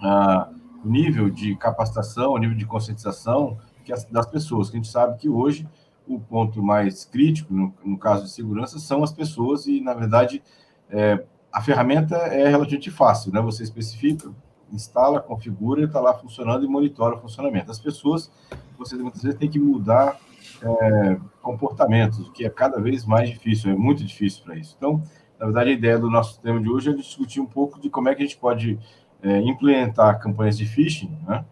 [0.00, 0.48] ah,
[0.82, 4.90] o nível de capacitação, o nível de conscientização que as, das pessoas, que a gente
[4.90, 5.68] sabe que hoje
[6.06, 10.42] o ponto mais crítico, no, no caso de segurança, são as pessoas e, na verdade,
[10.90, 13.40] é, a ferramenta é relativamente fácil, né?
[13.42, 14.30] Você especifica,
[14.72, 17.70] instala, configura, está lá funcionando e monitora o funcionamento.
[17.70, 18.32] As pessoas,
[18.78, 20.18] você muitas vezes tem que mudar
[20.62, 24.74] é, comportamentos, o que é cada vez mais difícil, é muito difícil para isso.
[24.78, 25.02] Então,
[25.38, 28.08] na verdade, a ideia do nosso tema de hoje é discutir um pouco de como
[28.08, 28.78] é que a gente pode
[29.22, 31.44] é, implementar campanhas de phishing, né?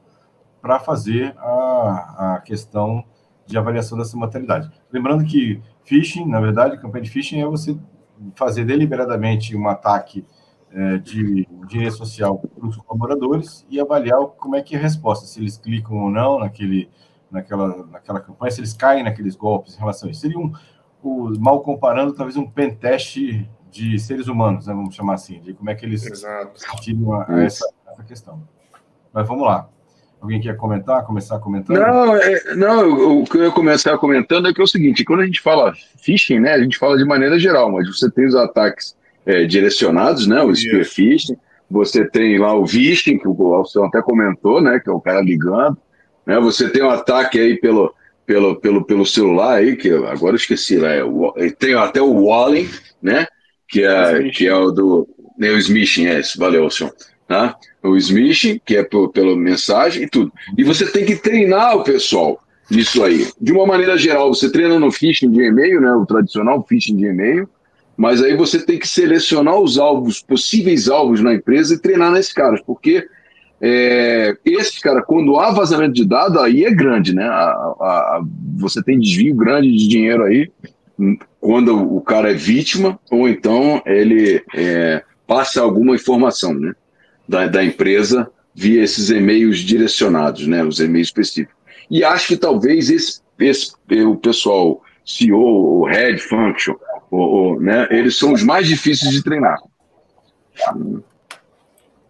[0.62, 3.04] Para fazer a, a questão
[3.46, 4.70] de avaliação dessa mortalidade.
[4.92, 7.76] Lembrando que phishing, na verdade, campanha de phishing é você
[8.34, 10.24] fazer deliberadamente um ataque
[10.72, 15.26] é, de engenharia social para os colaboradores e avaliar como é que é a resposta,
[15.26, 16.88] se eles clicam ou não naquele,
[17.30, 20.20] naquela, naquela campanha, se eles caem naqueles golpes em relação a isso.
[20.20, 20.52] Seria um,
[21.02, 23.16] o, mal comparando, talvez um pentest
[23.70, 26.02] de seres humanos, né, vamos chamar assim, de como é que eles
[26.80, 28.42] tiram a, a essa, essa questão.
[29.12, 29.68] Mas vamos lá.
[30.20, 31.78] Alguém quer comentar, começar comentando?
[31.78, 35.20] Não, é, não, o que eu ia começar comentando é que é o seguinte, quando
[35.20, 38.34] a gente fala phishing, né, a gente fala de maneira geral, mas você tem os
[38.34, 41.36] ataques é, direcionados, né, o spear phishing,
[41.70, 45.22] você tem lá o phishing, que o Alceu até comentou, né, que é o cara
[45.22, 45.78] ligando,
[46.26, 47.94] né, você tem o um ataque aí pelo,
[48.30, 52.68] pelo, pelo, pelo celular aí, que agora eu esqueci, lá, é, tem até o Wallen,
[53.02, 53.26] né?
[53.68, 55.08] Que é, que é o do.
[55.36, 56.92] Né, o Smishing, é esse, valeu, senhor.
[57.30, 57.56] Tá?
[57.80, 60.32] O Smishing, que é pela mensagem e tudo.
[60.58, 63.28] E você tem que treinar o pessoal nisso aí.
[63.40, 65.92] De uma maneira geral, você treina no phishing de e-mail, né?
[65.92, 67.48] O tradicional phishing de e-mail,
[67.96, 72.32] mas aí você tem que selecionar os alvos, possíveis alvos na empresa e treinar nesses
[72.32, 73.06] caras, porque
[73.60, 77.28] é, esses, cara, quando há vazamento de dados, aí é grande, né?
[77.28, 78.22] A, a,
[78.56, 80.50] você tem desvio grande de dinheiro aí,
[81.40, 86.72] quando o cara é vítima, ou então ele é, passa alguma informação, né?
[87.30, 90.64] Da, da empresa via esses e-mails direcionados, né?
[90.64, 91.54] Os e-mails específicos.
[91.88, 93.72] E acho que talvez esse, esse
[94.04, 95.38] o pessoal CEO,
[95.80, 96.74] o Head Function,
[97.08, 97.86] o, o, né?
[97.88, 99.58] Eles são os mais difíceis de treinar.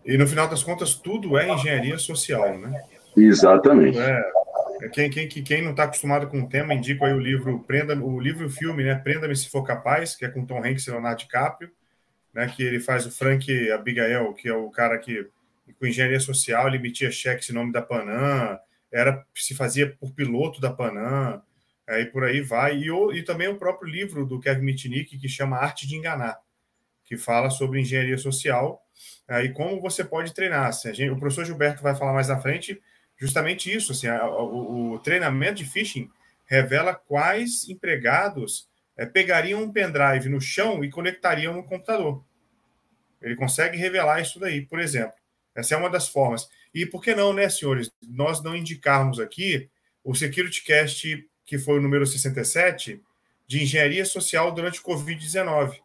[0.06, 2.82] E no final das contas, tudo é engenharia social, né?
[3.14, 3.98] Exatamente.
[3.98, 4.22] É,
[4.82, 7.94] é quem, quem, quem não está acostumado com o tema, indico aí o livro Prenda,
[7.94, 8.94] o livro e o filme, né?
[8.94, 11.70] Prenda-me se for capaz, que é com Tom Hanks e Leonardo DiCaprio,
[12.32, 12.46] né?
[12.48, 15.28] Que ele faz o Frank Abigail, que é o cara que
[15.78, 18.58] com engenharia social ele emitia cheques em nome da Panam,
[18.92, 21.40] era se fazia por piloto da Panam,
[21.88, 22.78] aí por aí vai.
[22.78, 26.38] E, o, e também o próprio livro do Kevin Mitnick, que chama Arte de Enganar,
[27.04, 28.82] que fala sobre engenharia social
[29.42, 30.66] e como você pode treinar.
[30.66, 32.80] Assim, gente, o professor Gilberto vai falar mais na frente
[33.16, 33.92] justamente isso.
[33.92, 36.10] Assim, a, o, o, treinamento de phishing
[36.46, 42.24] revela quais empregados é, pegariam um pendrive no chão e conectariam no computador.
[43.20, 45.12] Ele consegue revelar isso daí, por exemplo.
[45.54, 46.48] Essa é uma das formas.
[46.74, 49.68] E por que não, né, senhores, nós não indicarmos aqui
[50.02, 53.02] o SecurityCast, que foi o número 67,
[53.46, 55.80] de engenharia social durante o Covid-19.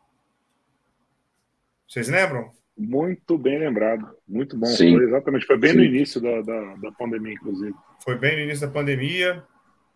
[1.87, 2.51] Vocês lembram?
[2.77, 4.15] Muito bem lembrado.
[4.27, 4.67] Muito bom.
[4.67, 4.95] Sim.
[4.95, 5.45] Foi exatamente.
[5.45, 5.77] Foi bem Sim.
[5.77, 7.73] no início da, da, da, pandemia, inclusive.
[8.03, 9.43] Foi bem no início da pandemia.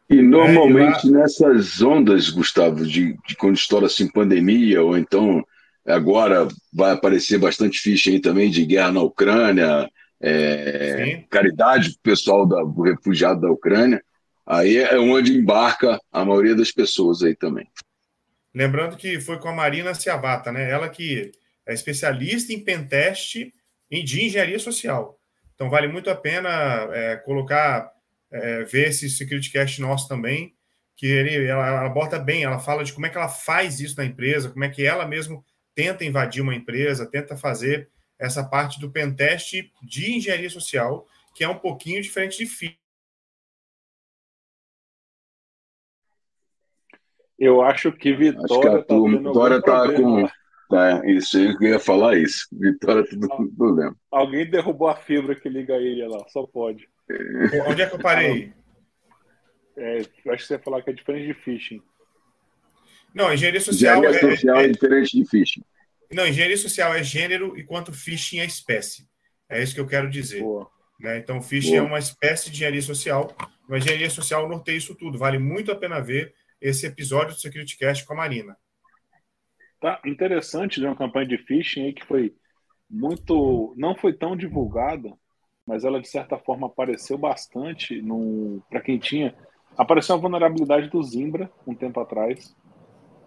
[0.09, 1.19] E normalmente é, lá...
[1.19, 5.45] nessas ondas, Gustavo, de, de quando estoura assim pandemia, ou então
[5.85, 9.89] agora vai aparecer bastante ficha aí também de guerra na Ucrânia,
[10.21, 14.03] é, caridade pro pessoal da, do refugiado da Ucrânia.
[14.45, 17.67] Aí é onde embarca a maioria das pessoas aí também.
[18.53, 20.69] Lembrando que foi com a Marina Ciavata, né?
[20.69, 21.31] Ela que
[21.67, 23.35] é especialista em pentest
[23.91, 25.19] e de engenharia social.
[25.53, 26.49] Então, vale muito a pena
[26.91, 27.91] é, colocar,
[28.31, 30.53] é, ver esse Security Cast nosso também,
[30.95, 33.97] que ele, ela, ela bota bem, ela fala de como é que ela faz isso
[33.97, 37.89] na empresa, como é que ela mesmo tenta invadir uma empresa, tenta fazer
[38.19, 42.77] essa parte do pentest de engenharia social, que é um pouquinho diferente de FI.
[47.37, 50.27] Eu acho que Vitória acho que a tá Vitória está com
[50.71, 52.47] é, isso, eu ia falar isso.
[52.51, 53.95] Vitória, tudo problema.
[54.11, 56.87] Alguém derrubou a fibra que liga ele lá, só pode.
[57.09, 57.61] É.
[57.63, 58.53] Onde é que eu parei?
[59.75, 61.81] É, eu acho que você ia falar que é diferente de phishing.
[63.13, 65.63] Não, engenharia social, engenharia é, social é, é, diferente de phishing.
[66.11, 69.07] Não, engenharia social é gênero, enquanto phishing é espécie.
[69.47, 70.43] É isso que eu quero dizer.
[70.99, 71.17] Né?
[71.17, 71.79] Então, phishing Boa.
[71.79, 73.35] é uma espécie de engenharia social,
[73.67, 75.17] mas engenharia social norteia isso tudo.
[75.17, 78.55] Vale muito a pena ver esse episódio do Security Cast com a Marina.
[79.79, 82.35] Tá interessante de uma campanha de phishing aí que foi
[82.89, 83.73] muito.
[83.77, 85.13] não foi tão divulgada,
[85.69, 88.03] mas ela de certa forma apareceu bastante
[88.67, 89.35] para quem tinha.
[89.77, 92.55] Apareceu a vulnerabilidade do Zimbra um tempo atrás,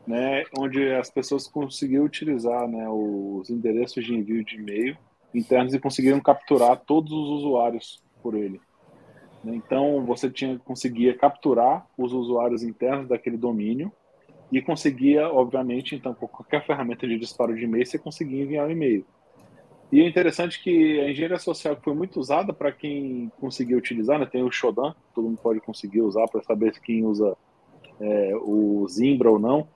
[0.05, 4.97] né, onde as pessoas conseguiram utilizar né, os endereços de envio de e-mail
[5.33, 8.61] internos e conseguiram capturar todos os usuários por ele.
[9.45, 13.93] Então você tinha conseguia capturar os usuários internos daquele domínio
[14.51, 18.71] e conseguia, obviamente, então, com qualquer ferramenta de disparo de e-mail, você conseguia enviar um
[18.71, 19.07] e-mail.
[19.93, 24.25] E é interessante que a engenharia social foi muito usada para quem conseguia utilizar, né?
[24.25, 27.37] Tem o Shodan, todo mundo pode conseguir usar para saber quem usa
[28.01, 29.69] é, o Zimbra ou não.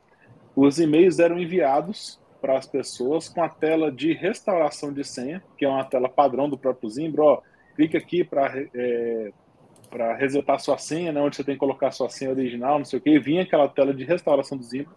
[0.56, 5.66] Os e-mails eram enviados para as pessoas com a tela de restauração de senha, que
[5.66, 7.22] é uma tela padrão do próprio Zimbra.
[7.22, 7.42] Ó,
[7.74, 9.32] clica aqui para é,
[9.90, 12.98] para resetar sua senha, né, onde você tem que colocar sua senha original, não sei
[12.98, 14.92] o que, e vinha aquela tela de restauração do Zimbra.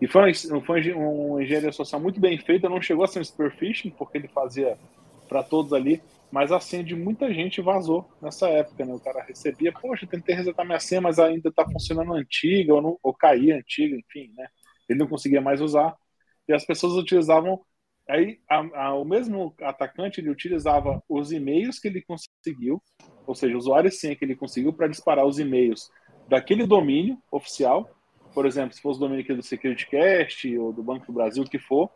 [0.00, 3.56] E foi, foi uma engenharia social muito bem feita, não chegou a ser um spear
[3.56, 4.78] phishing, porque ele fazia
[5.28, 8.94] para todos ali, mas a senha de muita gente vazou nessa época, né?
[8.94, 13.14] O cara recebia, poxa, tentei resetar minha senha, mas ainda está funcionando antiga, ou, ou
[13.14, 14.46] caía antiga, enfim, né?
[14.88, 15.94] Ele não conseguia mais usar.
[16.46, 17.60] E as pessoas utilizavam
[18.08, 22.82] Aí a, a, o mesmo atacante ele utilizava os e-mails que ele conseguiu,
[23.26, 25.90] ou seja, o usuário sim que ele conseguiu para disparar os e-mails
[26.26, 27.86] daquele domínio oficial,
[28.34, 31.48] por exemplo, se fosse o domínio aqui do SecurityCast ou do Banco do Brasil, o
[31.48, 31.90] que for,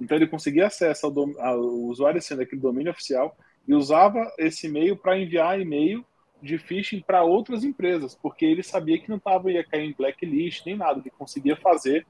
[0.00, 4.96] então ele conseguia acesso ao, ao usuário sim daquele domínio oficial e usava esse e-mail
[4.96, 6.04] para enviar e-mail
[6.40, 10.64] de phishing para outras empresas, porque ele sabia que não tava, ia cair em blacklist
[10.64, 12.06] nem nada, ele conseguia fazer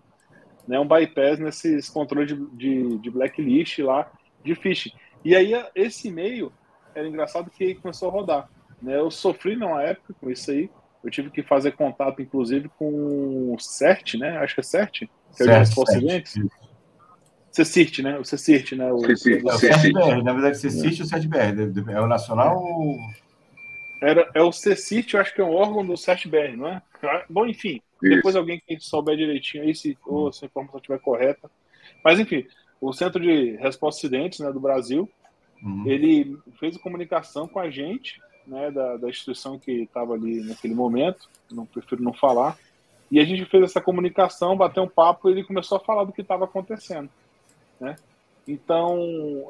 [0.66, 4.10] né, um bypass nesses controles de, de, de blacklist lá
[4.44, 4.92] de phishing.
[5.24, 6.52] E aí esse e-mail
[6.94, 8.50] era engraçado que começou a rodar.
[8.80, 8.98] Né?
[8.98, 10.70] Eu sofri numa época com isso aí,
[11.02, 14.38] eu tive que fazer contato, inclusive, com o CERT, né?
[14.38, 14.98] Acho que é CERT,
[15.36, 16.34] que é o Responsiventos.
[17.52, 18.18] CECIRT, né?
[18.18, 18.92] O CECIRT, né?
[18.92, 21.02] O, CERT-BR, na verdade, CECIRT é.
[21.02, 21.90] ou CERT-BR?
[21.90, 22.98] É o nacional ou...
[24.00, 26.82] Era, é o CECIRT, eu acho que é um órgão do CERT-BR, não é?
[27.28, 28.14] Bom, enfim, Isso.
[28.14, 31.50] depois alguém que souber direitinho aí, se, ou se a informação estiver correta.
[32.04, 32.46] Mas, enfim,
[32.80, 35.10] o Centro de Resposta a Acidentes né, do Brasil,
[35.62, 35.84] uhum.
[35.86, 41.28] ele fez comunicação com a gente, né, da, da instituição que estava ali naquele momento,
[41.50, 42.58] não prefiro não falar,
[43.10, 46.12] e a gente fez essa comunicação, bateu um papo e ele começou a falar do
[46.12, 47.08] que estava acontecendo.
[47.80, 47.96] Né?
[48.46, 48.98] Então,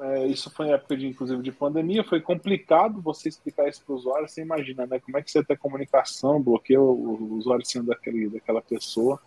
[0.03, 3.97] é, isso foi época de, inclusive, de pandemia, foi complicado você explicar isso para o
[3.97, 4.99] usuário, você imagina, né?
[4.99, 9.21] Como é que você tem comunicação, bloqueia o, usuário sendo daquele, daquela pessoa.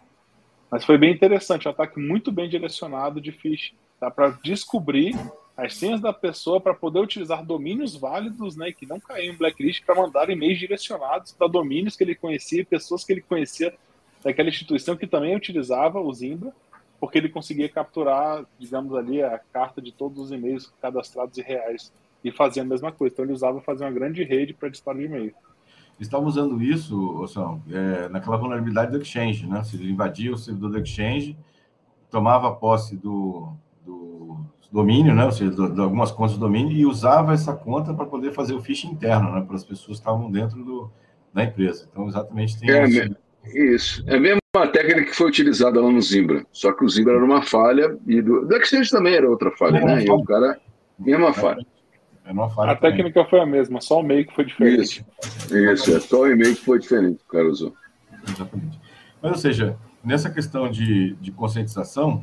[0.69, 4.11] Mas foi bem interessante, um ataque muito bem direcionado de phishing, tá?
[4.11, 5.15] Para descobrir
[5.61, 9.85] as senhas da pessoa para poder utilizar domínios válidos, né, que não caíam em blacklist,
[9.85, 13.71] para mandar e-mails direcionados para domínios que ele conhecia, pessoas que ele conhecia
[14.23, 16.51] daquela instituição que também utilizava o Zimbra,
[16.99, 21.93] porque ele conseguia capturar, digamos ali, a carta de todos os e-mails cadastrados e reais
[22.23, 23.13] e fazia a mesma coisa.
[23.13, 25.33] Então ele usava fazer uma grande rede para disparo de e-mail.
[25.99, 29.63] Estava usando isso, Ossão, é, naquela vulnerabilidade do Exchange, né?
[29.63, 31.37] Se ele invadia o servidor do Exchange,
[32.09, 33.53] tomava posse do
[34.71, 35.25] domínio, né?
[35.25, 38.53] Ou seja, de, de algumas contas do domínio e usava essa conta para poder fazer
[38.53, 39.41] o phishing interno, né?
[39.41, 40.89] Para as pessoas que estavam dentro do,
[41.33, 41.87] da empresa.
[41.91, 43.15] Então, exatamente tem é, isso.
[43.45, 44.03] Isso.
[44.07, 46.45] É mesmo uma técnica que foi utilizada lá no Zimbra.
[46.51, 49.77] Só que o Zimbra era uma falha e do, do Exchange também era outra falha,
[49.77, 50.03] é né?
[50.05, 50.59] E o cara,
[50.99, 51.65] mesma falha.
[52.23, 52.97] É uma falha a também.
[52.97, 55.05] técnica foi a mesma, só o meio que foi diferente.
[55.23, 57.73] Isso, isso é só o e-mail que foi diferente que o cara usou.
[58.27, 58.79] Exatamente.
[59.21, 62.21] Mas, ou seja, nessa questão de, de conscientização,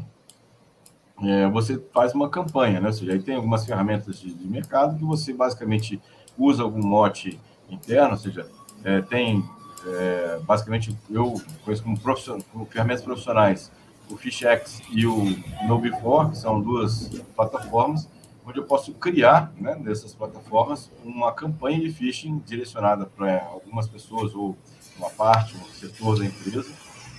[1.23, 2.87] é, você faz uma campanha, né?
[2.87, 6.01] Ou seja, aí tem algumas ferramentas de, de mercado que você basicamente
[6.37, 8.49] usa algum mote interno, ou seja,
[8.85, 9.45] é, tem
[9.87, 13.71] é, basicamente, eu conheço como, profissional, como ferramentas profissionais
[14.11, 18.09] o FishX e o KnowBefore, que são duas plataformas,
[18.45, 24.35] onde eu posso criar, né, dessas plataformas, uma campanha de phishing direcionada para algumas pessoas
[24.35, 24.57] ou
[24.97, 26.73] uma parte, um setor da empresa,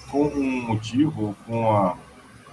[0.10, 1.96] com um motivo com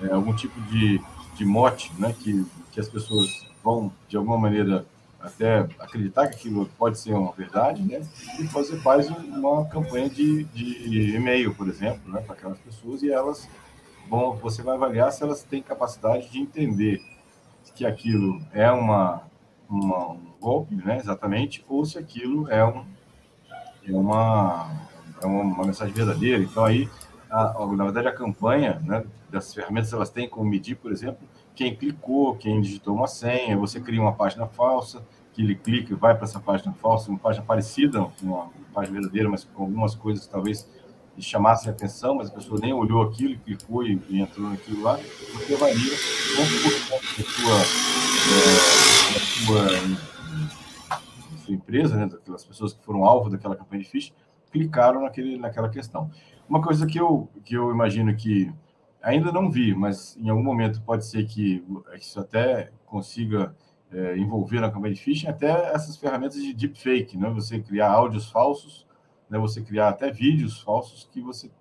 [0.03, 1.01] é, algum tipo de,
[1.37, 4.87] de mote né, que, que as pessoas vão, de alguma maneira,
[5.21, 8.07] até acreditar que aquilo pode ser uma verdade, né?
[8.39, 13.11] E você faz uma campanha de, de e-mail, por exemplo, né, para aquelas pessoas e
[13.11, 13.49] elas
[14.09, 17.03] vão, você vai avaliar se elas têm capacidade de entender
[17.75, 19.23] que aquilo é uma,
[19.69, 22.85] uma um golpe, né, exatamente, ou se aquilo é, um,
[23.87, 24.71] é, uma,
[25.21, 26.43] é uma mensagem verdadeira.
[26.43, 26.89] Então aí,
[27.31, 31.75] a, na verdade, a campanha, né, dessas ferramentas, elas têm como medir, por exemplo, quem
[31.75, 36.15] clicou, quem digitou uma senha, você cria uma página falsa, que ele clica e vai
[36.15, 40.67] para essa página falsa, uma página parecida uma página verdadeira, mas com algumas coisas talvez
[41.19, 44.99] chamassem atenção, mas a pessoa nem olhou aquilo, clicou e, e entrou naquilo lá,
[45.33, 45.93] porque avalia
[46.37, 47.61] quanto por cento da sua,
[48.33, 49.69] é, da sua,
[51.45, 54.13] sua empresa, né, daquelas pessoas que foram alvo daquela campanha de phishing,
[54.51, 56.11] clicaram naquele, naquela questão.
[56.49, 58.53] Uma coisa que eu, que eu imagino que
[59.07, 63.55] Ainda não vi, mas em algum momento pode ser que isso até consiga
[63.93, 67.31] é, envolver na campanha de phishing até essas ferramentas de deepfake, né?
[67.31, 68.85] Você criar áudios falsos,
[69.31, 69.39] né?
[69.39, 71.53] Você criar até vídeos falsos que você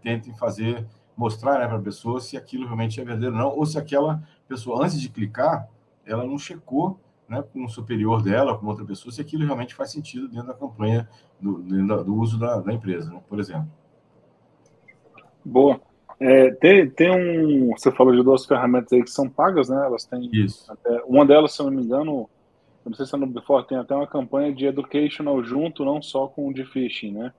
[0.00, 3.66] tente fazer mostrar né, para a pessoa se aquilo realmente é verdadeiro ou não, ou
[3.66, 5.68] se aquela pessoa antes de clicar
[6.06, 9.90] ela não checou né, com o superior dela, com outra pessoa, se aquilo realmente faz
[9.90, 11.08] sentido dentro da campanha
[11.40, 11.60] do,
[12.04, 13.68] do uso da, da empresa, né, por exemplo.
[15.44, 15.80] Boa.
[16.20, 17.72] É, tem, tem um.
[17.76, 19.84] Você falou de duas ferramentas aí que são pagas, né?
[19.84, 20.30] Elas têm.
[20.32, 20.70] Isso.
[20.70, 22.28] Até, uma delas, se eu não me engano,
[22.84, 26.00] eu não sei se é no Before, tem até uma campanha de educational junto, não
[26.00, 27.32] só com o de phishing, né?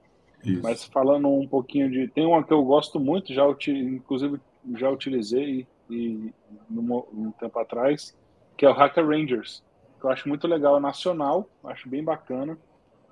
[0.43, 0.61] Isso.
[0.61, 2.07] Mas falando um pouquinho de.
[2.07, 4.39] Tem uma que eu gosto muito, já inclusive
[4.75, 6.31] já utilizei e,
[6.69, 8.15] num, um tempo atrás,
[8.57, 9.63] que é o Hacker Rangers,
[9.99, 12.57] que eu acho muito legal, é nacional, acho bem bacana.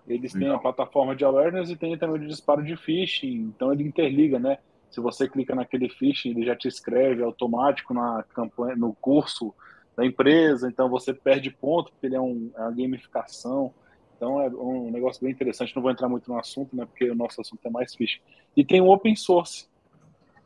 [0.08, 3.84] Eles têm a plataforma de awareness e tem também de disparo de phishing, então ele
[3.84, 4.58] interliga, né?
[4.94, 9.52] Se você clica naquele fiche, ele já te escreve automático na campanha, no curso
[9.98, 13.74] da empresa, então você perde ponto, porque ele é, um, é uma gamificação.
[14.16, 15.76] Então é um negócio bem interessante.
[15.76, 16.86] Não vou entrar muito no assunto, né?
[16.86, 18.22] Porque o nosso assunto é mais fiche.
[18.56, 19.68] E tem o open source,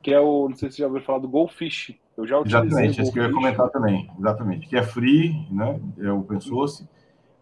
[0.01, 1.93] que é o, não sei se você já ouviu falar do Goldfish.
[2.15, 2.39] Eu já.
[2.39, 4.09] Exatamente, isso que eu ia comentar também.
[4.17, 4.65] Exatamente.
[4.69, 5.77] Que é free, né?
[5.99, 6.87] É open source.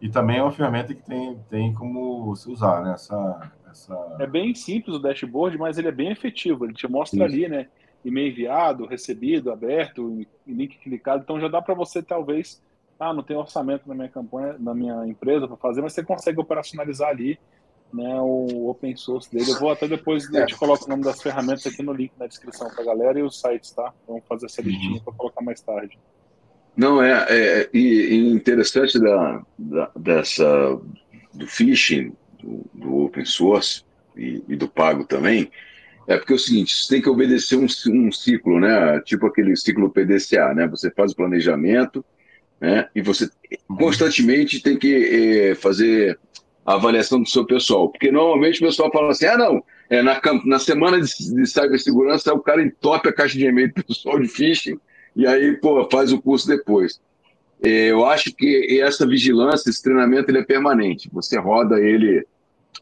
[0.00, 2.94] e também é uma ferramenta que tem, tem como se usar, né?
[2.94, 4.16] Essa, essa...
[4.20, 6.64] É bem simples o dashboard, mas ele é bem efetivo.
[6.64, 7.24] Ele te mostra Isso.
[7.24, 7.68] ali, né?
[8.04, 11.22] E-mail enviado, recebido, aberto, link clicado.
[11.22, 12.62] Então já dá para você, talvez,
[12.98, 16.40] ah, não tem orçamento na minha campanha, na minha empresa para fazer, mas você consegue
[16.40, 17.38] operacionalizar ali
[17.92, 19.50] né, o open source dele.
[19.50, 20.46] Eu vou até depois, é.
[20.46, 23.22] te coloco o nome das ferramentas aqui no link na descrição para a galera e
[23.22, 23.92] os sites, tá?
[24.06, 25.00] Vamos fazer essa listinha uhum.
[25.00, 25.98] para colocar mais tarde.
[26.76, 30.78] Não, é, é e, interessante da, da, dessa,
[31.32, 33.82] do phishing, do, do open source
[34.16, 35.50] e, e, do pago também,
[36.06, 39.00] é porque é o seguinte, você tem que obedecer um, um ciclo, né?
[39.00, 40.66] Tipo aquele ciclo PDCA, né?
[40.68, 42.04] Você faz o planejamento,
[42.60, 42.88] né?
[42.94, 43.28] E você
[43.68, 43.76] uhum.
[43.76, 44.94] constantemente tem que
[45.50, 46.18] é, fazer
[46.64, 47.90] a avaliação do seu pessoal.
[47.90, 52.32] Porque normalmente o pessoal fala assim: ah, não, é, na, na semana de, de cibersegurança
[52.32, 54.78] o cara entope a caixa de e-mail do pessoal de phishing
[55.16, 57.00] e aí, pô, faz o curso depois.
[57.62, 61.08] É, eu acho que essa vigilância, esse treinamento, ele é permanente.
[61.12, 62.26] Você roda ele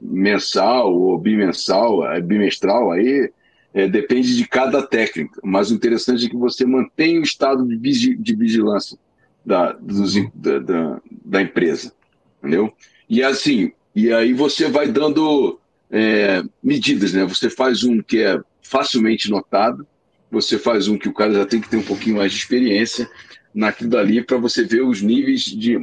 [0.01, 3.31] mensal ou bimensal, é, bimestral, aí
[3.73, 5.41] é, depende de cada técnica.
[5.43, 8.99] Mas o interessante é que você mantém o estado de, vigilância
[9.45, 11.93] da, dos, da, da, da empresa,
[12.39, 12.73] entendeu?
[13.09, 15.59] E assim, e aí você vai dando
[15.91, 17.25] é, medidas, né?
[17.25, 19.87] Você faz um que é facilmente notado,
[20.35, 23.09] você faz um que o cara já tem que ter um pouquinho mais de experiência
[23.55, 25.79] naquilo dali para você ver os níveis de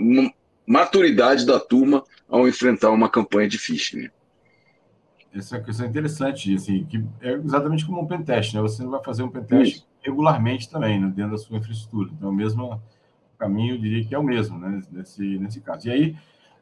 [0.68, 4.10] maturidade da turma ao enfrentar uma campanha de phishing.
[5.34, 8.62] Essa é uma questão interessante, assim, que é exatamente como um pentest, né?
[8.62, 9.88] Você vai fazer um pentest Isso.
[10.02, 12.10] regularmente também, né, dentro da sua infraestrutura.
[12.12, 12.82] Então, o mesmo
[13.40, 15.88] caminho, eu diria que é o mesmo, né, nesse, nesse caso.
[15.88, 16.16] E aí,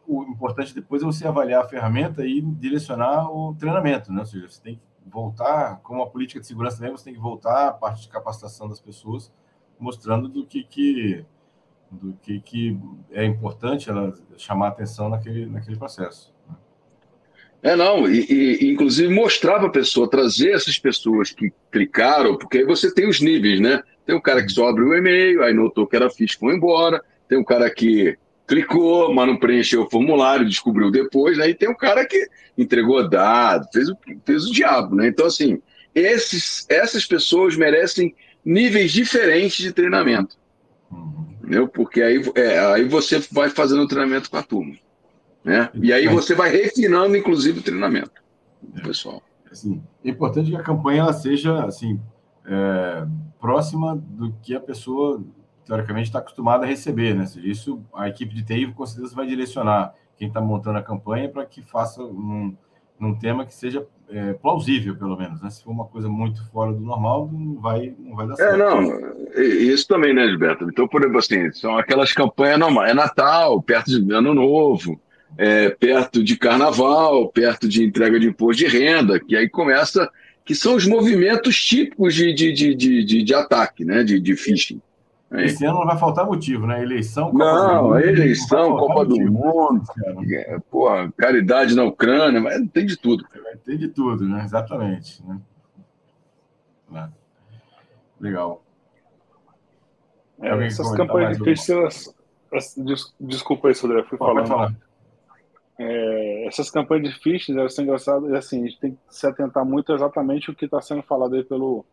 [0.07, 4.19] o importante depois é você avaliar a ferramenta e direcionar o treinamento, né?
[4.19, 7.19] Ou seja, você tem que voltar, como a política de segurança também, você tem que
[7.19, 9.31] voltar a parte de capacitação das pessoas,
[9.79, 11.25] mostrando do que, que
[11.91, 12.79] do que, que
[13.11, 16.33] é importante ela chamar atenção naquele, naquele processo.
[16.47, 16.55] Né?
[17.61, 22.59] É, não, e, e inclusive mostrar para a pessoa, trazer essas pessoas que clicaram, porque
[22.59, 23.81] aí você tem os níveis, né?
[24.05, 27.03] Tem um cara que só abre o e-mail, aí notou que era fixe, foi embora,
[27.27, 28.17] tem um cara que
[28.49, 31.47] clicou, mas não preencheu o formulário, descobriu depois, né?
[31.47, 35.07] E tem um cara que entregou dado, fez o, fez o diabo, né?
[35.07, 35.61] Então, assim,
[35.93, 40.35] esses, essas pessoas merecem níveis diferentes de treinamento.
[41.39, 41.67] Entendeu?
[41.67, 44.75] Porque aí, é, aí você vai fazendo o treinamento com a turma.
[45.43, 45.69] Né?
[45.75, 48.11] E aí você vai refinando, inclusive, o treinamento
[48.63, 49.21] do pessoal.
[49.51, 51.99] Assim, é importante que a campanha ela seja assim,
[52.47, 53.05] é,
[53.39, 55.23] próxima do que a pessoa
[55.69, 57.27] teoricamente está acostumado a receber, né?
[57.27, 61.29] Seja, isso a equipe de TI com certeza vai direcionar quem está montando a campanha
[61.29, 62.57] para que faça um,
[62.99, 65.39] um tema que seja é, plausível, pelo menos.
[65.39, 65.49] Né?
[65.51, 68.55] Se for uma coisa muito fora do normal, não vai, não vai dar é, certo.
[68.55, 70.65] É, não, isso também, né, Gilberto?
[70.65, 72.89] Então, por exemplo, assim, são aquelas campanhas normais.
[72.89, 74.99] É Natal, perto de Ano Novo,
[75.37, 80.09] é, perto de Carnaval, perto de entrega de imposto de renda, que aí começa,
[80.43, 84.81] que são os movimentos típicos de, de, de, de, de ataque, né, de, de phishing.
[85.31, 85.45] É.
[85.45, 86.81] Esse ano não vai faltar motivo, né?
[86.81, 89.83] Eleição, Copa não, do Mundo, eleição, Copa do Mundo,
[90.31, 93.23] é, porra, caridade na Ucrânia, mas tem de tudo.
[93.63, 94.43] Ter de tudo, né?
[94.43, 95.23] Exatamente.
[95.23, 95.39] Né?
[96.95, 97.07] É.
[98.19, 98.63] Legal.
[100.41, 102.13] É, essas campanhas difíceis.
[103.19, 104.47] Desculpa aí, Sodré, fui falando.
[104.47, 104.73] Falar.
[105.77, 109.27] É, essas campanhas de phishing, elas são engraçadas, e assim, a gente tem que se
[109.27, 111.85] atentar muito exatamente o que está sendo falado aí pelo,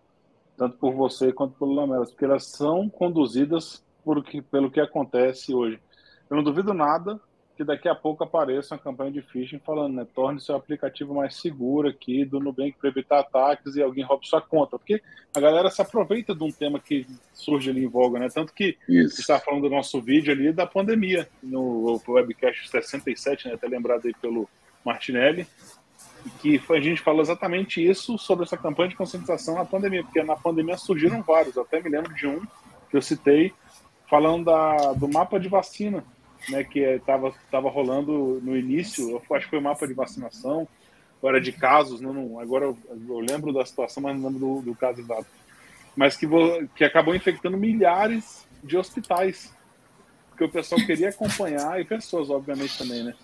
[0.57, 5.55] tanto por você quanto pelo Lamelas, porque elas são conduzidas por que, pelo que acontece
[5.55, 5.79] hoje.
[6.31, 7.21] Eu não duvido nada
[7.57, 11.37] que daqui a pouco apareça uma campanha de phishing falando, né, torne seu aplicativo mais
[11.37, 15.03] seguro aqui do Nubank para evitar ataques e alguém roube sua conta, porque
[15.35, 18.77] a galera se aproveita de um tema que surge ali em voga, né, tanto que
[18.87, 24.13] está falando do nosso vídeo ali da pandemia, no webcast 67, né, até lembrado aí
[24.21, 24.47] pelo
[24.85, 25.47] Martinelli,
[26.41, 30.23] que foi, a gente falou exatamente isso sobre essa campanha de conscientização na pandemia, porque
[30.23, 32.41] na pandemia surgiram vários, eu até me lembro de um
[32.91, 33.53] que eu citei,
[34.09, 36.05] falando da, do mapa de vacina,
[36.49, 40.67] né, que estava tava rolando no início, acho que foi o mapa de vacinação,
[41.19, 44.63] agora de casos, não, não agora eu, eu, lembro da situação, mas não lembro do,
[44.63, 45.27] do caso exato,
[45.97, 46.27] mas que,
[46.75, 49.55] que acabou infectando milhares de hospitais,
[50.29, 53.15] porque o pessoal queria acompanhar, e pessoas, obviamente, também, né,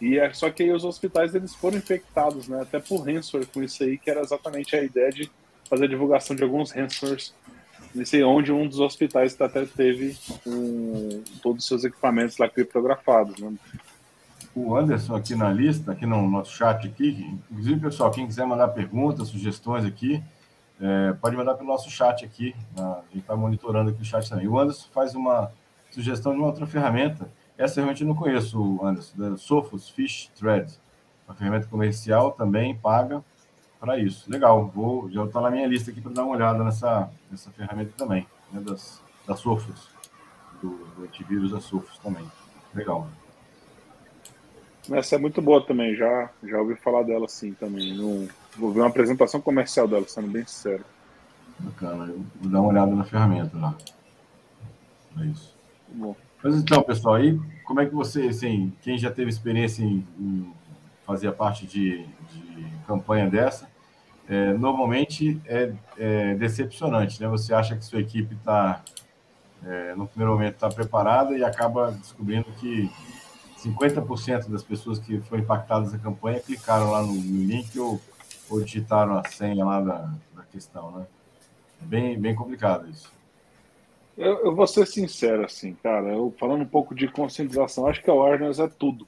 [0.00, 2.62] e é, só que aí os hospitais eles foram infectados, né?
[2.62, 5.30] Até por ransomware com isso aí, que era exatamente a ideia de
[5.68, 7.34] fazer a divulgação de alguns ransomwares.
[7.94, 13.38] Não sei onde um dos hospitais até teve um, todos os seus equipamentos lá criptografados,
[13.38, 13.52] né?
[14.54, 18.68] O Anderson aqui na lista, aqui no nosso chat aqui, inclusive, pessoal, quem quiser mandar
[18.68, 20.22] perguntas, sugestões aqui,
[20.80, 22.54] é, pode mandar pelo nosso chat aqui.
[22.76, 24.46] A gente está monitorando aqui o chat também.
[24.46, 25.50] O Anderson faz uma
[25.90, 27.28] sugestão de uma outra ferramenta
[27.58, 29.16] Essa realmente eu não conheço, Anderson.
[29.16, 30.72] Da Sophos Fish Thread,
[31.26, 33.22] uma ferramenta comercial também paga
[33.80, 34.30] para isso.
[34.30, 37.92] Legal, vou já está na minha lista aqui para dar uma olhada nessa, nessa ferramenta
[37.96, 39.88] também, né, das, da Sophos,
[40.62, 42.24] do, do antivírus da Sophos também.
[42.72, 43.08] Legal.
[44.90, 47.92] Essa é muito boa também, já, já ouvi falar dela sim também.
[47.92, 50.84] No, vou ver uma apresentação comercial dela, sendo bem sincero.
[51.58, 53.74] Bacana, eu vou dar uma olhada na ferramenta lá.
[55.20, 55.54] É isso.
[55.88, 56.14] Bom.
[56.42, 60.52] Mas então, pessoal, aí como é que você, assim, quem já teve experiência em, em
[61.04, 63.68] fazer parte de, de campanha dessa,
[64.28, 67.28] é, normalmente é, é, decepcionante, né?
[67.28, 68.82] Você acha que sua equipe está,
[69.64, 72.90] é, no primeiro momento, está preparada e acaba descobrindo que
[73.58, 78.00] 50% das pessoas que foram impactadas na campanha clicaram lá no, no link ou,
[78.48, 81.06] ou, digitaram a senha lá da, da questão, né?
[81.82, 83.10] É bem, bem complicado isso.
[84.18, 88.10] Eu, eu, vou ser sincero, assim, cara, eu falando um pouco de conscientização, acho que
[88.10, 89.06] a awareness é tudo,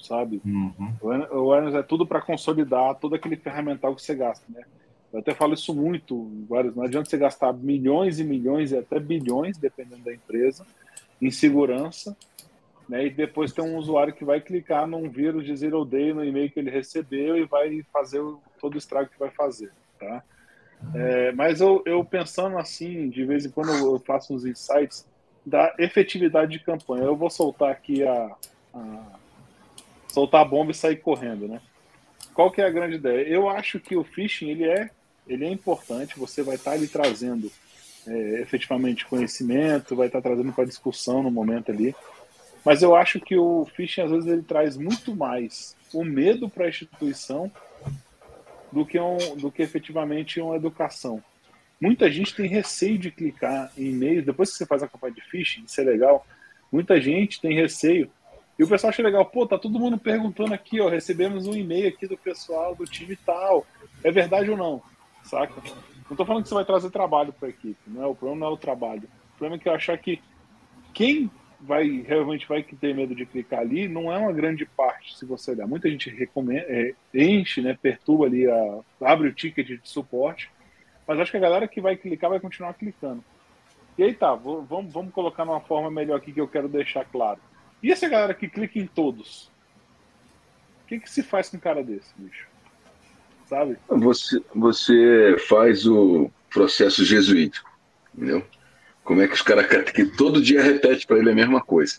[0.00, 0.40] sabe?
[0.44, 0.94] Uhum.
[1.02, 4.62] O awareness é tudo para consolidar todo aquele ferramental que você gasta, né?
[5.12, 9.00] Eu até falo isso muito, vários, não adianta você gastar milhões e milhões e até
[9.00, 10.64] bilhões, dependendo da empresa,
[11.20, 12.16] em segurança,
[12.88, 13.06] né?
[13.06, 16.48] E depois tem um usuário que vai clicar num vírus de zero day no e-mail
[16.52, 18.22] que ele recebeu e vai fazer
[18.60, 20.22] todo o estrago que vai fazer, tá?
[20.94, 25.06] É, mas eu, eu, pensando assim, de vez em quando eu faço uns insights
[25.44, 27.04] da efetividade de campanha.
[27.04, 28.36] Eu vou soltar aqui a,
[28.74, 29.02] a
[30.08, 31.60] soltar a bomba e sair correndo, né?
[32.34, 33.26] Qual que é a grande ideia?
[33.26, 34.90] Eu acho que o phishing ele é
[35.26, 36.18] ele é importante.
[36.18, 37.50] Você vai estar ali trazendo
[38.06, 41.94] é, efetivamente conhecimento, vai estar trazendo para discussão no momento ali.
[42.64, 46.66] Mas eu acho que o phishing, às vezes, ele traz muito mais o medo para
[46.66, 47.50] a instituição
[48.72, 51.22] do que, um, do que efetivamente uma educação.
[51.80, 55.20] Muita gente tem receio de clicar em e-mails, depois que você faz a campanha de
[55.20, 56.26] phishing, isso é legal,
[56.70, 58.10] muita gente tem receio.
[58.58, 61.88] E o pessoal acha legal, pô, tá todo mundo perguntando aqui, ó, recebemos um e-mail
[61.88, 63.66] aqui do pessoal do time tal.
[64.04, 64.82] É verdade ou não?
[65.24, 65.60] Saca?
[66.08, 68.06] Não tô falando que você vai trazer trabalho para a equipe, não é?
[68.06, 69.08] O problema não é o trabalho.
[69.34, 70.20] O problema é que eu achar que
[70.94, 71.30] quem
[71.62, 75.52] vai realmente vai ter medo de clicar ali, não é uma grande parte, se você
[75.52, 75.66] olhar.
[75.66, 80.50] Muita gente recomenda, é, enche, né, perturba ali, a, abre o ticket de suporte,
[81.06, 83.22] mas acho que a galera que vai clicar vai continuar clicando.
[83.96, 87.04] E aí tá, vou, vamos, vamos colocar numa forma melhor aqui que eu quero deixar
[87.04, 87.38] claro.
[87.82, 89.50] E essa galera que clica em todos?
[90.82, 92.46] O que, que se faz com um cara desse, bicho?
[93.46, 93.76] Sabe?
[93.88, 97.70] Você, você faz o processo jesuítico,
[98.14, 98.44] entendeu?
[99.04, 101.96] Como é que os caras que todo dia repete para ele a mesma coisa?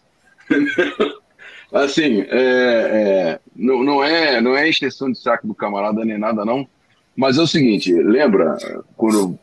[1.72, 6.46] assim, é, é, não, não, é, não é extensão de saco do camarada nem nada,
[6.46, 6.68] não.
[7.16, 8.58] Mas é o seguinte, lembra
[8.98, 9.38] quando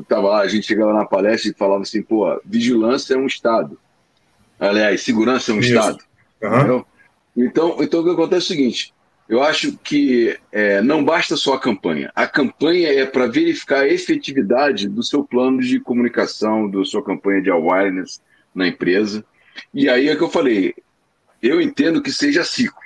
[0.00, 3.78] estava lá, a gente chegava na palestra e falava assim, pô, vigilância é um Estado.
[4.58, 5.70] Aliás, segurança é um Isso.
[5.70, 5.98] Estado.
[6.42, 6.84] Uhum.
[7.36, 8.93] Então, então o que acontece é o seguinte:
[9.28, 12.12] eu acho que é, não basta só a campanha.
[12.14, 17.40] A campanha é para verificar a efetividade do seu plano de comunicação, da sua campanha
[17.40, 18.20] de awareness
[18.54, 19.24] na empresa.
[19.72, 20.74] E aí é que eu falei,
[21.42, 22.82] eu entendo que seja ciclo.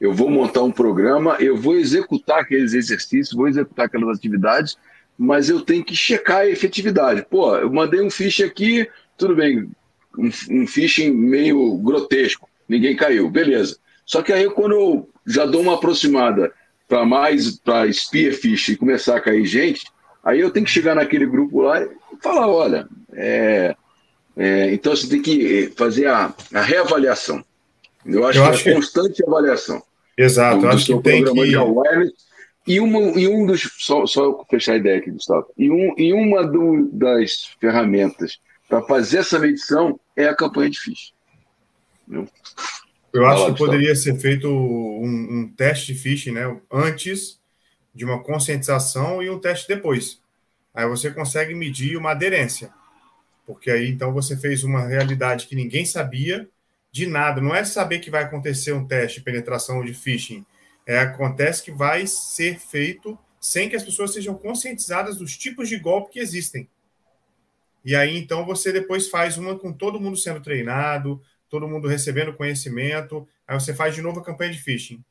[0.00, 4.76] Eu vou montar um programa, eu vou executar aqueles exercícios, vou executar aquelas atividades,
[5.16, 7.26] mas eu tenho que checar a efetividade.
[7.28, 9.68] Pô, eu mandei um fiche aqui, tudo bem,
[10.16, 13.78] um, um phishing meio grotesco, ninguém caiu, beleza.
[14.04, 16.52] Só que aí quando eu já dou uma aproximada
[16.88, 19.86] para mais para Spearfish e começar a cair gente,
[20.24, 21.90] aí eu tenho que chegar naquele grupo lá e
[22.22, 23.76] falar, olha, é,
[24.36, 27.44] é, então você tem que fazer a, a reavaliação.
[28.06, 28.74] Eu acho, eu que acho é que...
[28.74, 29.82] constante avaliação.
[30.16, 31.30] Exato, eu acho que tem que...
[32.68, 33.62] E, uma, e um dos.
[33.78, 35.46] Só, só fechar a ideia aqui, Gustavo.
[35.56, 40.78] E, um, e uma do, das ferramentas para fazer essa medição é a campanha de
[40.78, 41.12] ficha.
[43.12, 46.60] Eu acho que poderia ser feito um, um, teste de phishing, né?
[46.70, 47.40] Antes
[47.94, 50.20] de uma conscientização e um teste depois.
[50.74, 52.70] Aí você consegue medir uma aderência.
[53.46, 56.48] Porque aí então você fez uma realidade que ninguém sabia
[56.92, 57.40] de nada.
[57.40, 60.44] Não é saber que vai acontecer um teste de penetração de phishing.
[60.86, 65.78] É, acontece que vai ser feito sem que as pessoas sejam conscientizadas dos tipos de
[65.78, 66.68] golpe que existem.
[67.84, 72.34] E aí, então, você depois faz uma com todo mundo sendo treinado, todo mundo recebendo
[72.34, 73.26] conhecimento.
[73.46, 75.04] Aí você faz de novo a campanha de phishing.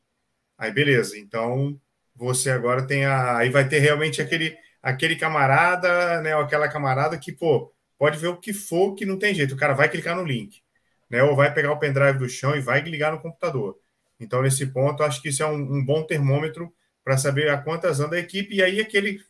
[0.57, 1.79] Aí beleza, então
[2.15, 3.37] você agora tem a.
[3.37, 6.35] Aí vai ter realmente aquele, aquele camarada, né?
[6.35, 9.53] Ou aquela camarada que, pô, pode ver o que for que não tem jeito.
[9.53, 10.61] O cara vai clicar no link,
[11.09, 11.23] né?
[11.23, 13.77] Ou vai pegar o pendrive do chão e vai ligar no computador.
[14.19, 16.73] Então, nesse ponto, acho que isso é um, um bom termômetro
[17.03, 19.21] para saber a quantas anda a equipe, e aí aquele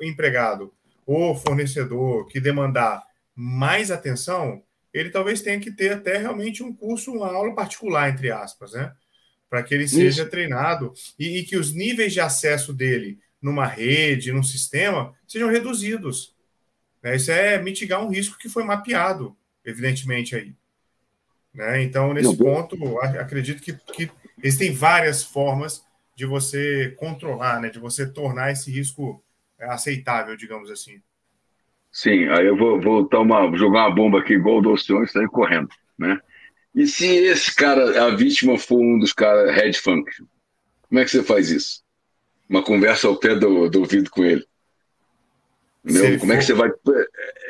[0.00, 0.72] empregado
[1.04, 3.04] ou fornecedor que demandar
[3.34, 4.62] mais atenção,
[4.96, 8.94] ele talvez tenha que ter até realmente um curso, uma aula particular, entre aspas, né?
[9.48, 10.30] Para que ele seja Isso.
[10.30, 16.34] treinado e, e, que os níveis de acesso dele numa rede, num sistema, sejam reduzidos.
[17.02, 17.14] Né?
[17.14, 20.54] Isso é mitigar um risco que foi mapeado, evidentemente, aí.
[21.54, 21.82] Né?
[21.82, 24.10] Então, nesse ponto, acredito que, que
[24.42, 25.84] existem várias formas
[26.16, 27.68] de você controlar, né?
[27.68, 29.22] de você tornar esse risco
[29.58, 31.02] é, aceitável, digamos assim.
[31.96, 35.28] Sim, aí eu vou, vou tomar, jogar uma bomba aqui igual o Dolcion e sair
[35.28, 36.20] correndo, né?
[36.74, 40.10] E se esse cara, a vítima for um dos caras head funk,
[40.82, 41.82] como é que você faz isso?
[42.50, 44.44] Uma conversa ao pé do, do ouvido com ele.
[45.82, 46.32] Como for...
[46.32, 46.70] é que você vai.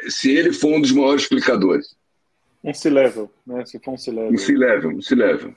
[0.09, 1.97] Se ele for um dos maiores explicadores.
[2.63, 3.67] Um C-level, né?
[3.67, 4.33] Se for um C-level.
[4.33, 5.57] Um C-level, um C-level.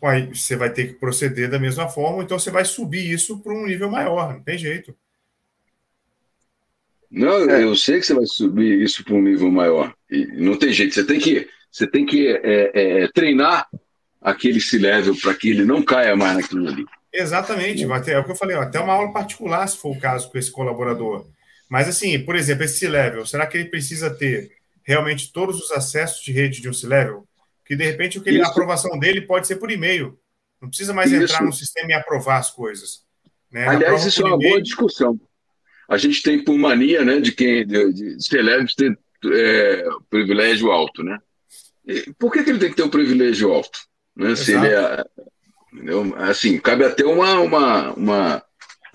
[0.00, 3.52] Uai, você vai ter que proceder da mesma forma, então você vai subir isso para
[3.52, 4.94] um nível maior, não tem jeito.
[7.12, 7.62] Não, é.
[7.62, 9.94] eu sei que você vai subir isso para um nível maior.
[10.10, 10.94] E não tem jeito.
[10.94, 12.70] Você tem que, você tem que é,
[13.02, 13.68] é, treinar
[14.18, 16.86] aquele C-level para que ele não caia mais naquilo ali.
[17.12, 17.86] Exatamente.
[18.02, 20.30] Ter, é o que eu falei, ó, até uma aula particular, se for o caso,
[20.30, 21.26] com esse colaborador.
[21.68, 24.50] Mas, assim, por exemplo, esse C-level, será que ele precisa ter
[24.82, 27.28] realmente todos os acessos de rede de um C-level?
[27.66, 30.18] Que, de repente, o que ele, a aprovação dele pode ser por e-mail.
[30.62, 31.24] Não precisa mais isso.
[31.24, 33.02] entrar no sistema e aprovar as coisas.
[33.50, 33.68] Né?
[33.68, 35.20] Aliás, isso é uma boa discussão
[35.88, 41.02] a gente tem por mania, né, de quem de, de celebres ter é, privilégio alto,
[41.02, 41.18] né?
[41.86, 43.78] E por que, que ele tem que ter um privilégio alto?
[44.16, 44.34] Né?
[44.36, 45.04] Se ele é,
[45.72, 46.14] entendeu?
[46.18, 48.42] assim, cabe até uma, uma, uma,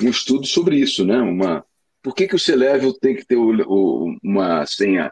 [0.02, 1.18] um estudo sobre isso, né?
[1.18, 1.66] Uma,
[2.02, 5.12] por que, que o Celevel tem que ter o, o, uma senha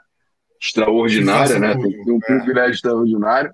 [0.61, 1.73] extraordinária, né?
[1.73, 2.25] Tem que ter um é.
[2.25, 3.53] privilégio extraordinário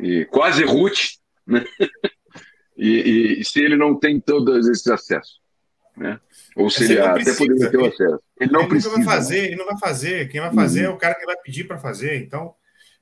[0.00, 1.64] e quase root, né?
[2.76, 5.40] e, e se ele não tem todos esses acessos,
[5.96, 6.20] né?
[6.56, 8.20] Ou seja, até poderia ter o acesso.
[8.40, 8.94] Ele não ele precisa.
[8.94, 9.46] Vai fazer, né?
[9.48, 10.28] Ele não vai fazer.
[10.28, 10.92] Quem vai fazer uhum.
[10.92, 12.22] é o cara que vai pedir para fazer.
[12.22, 12.54] Então,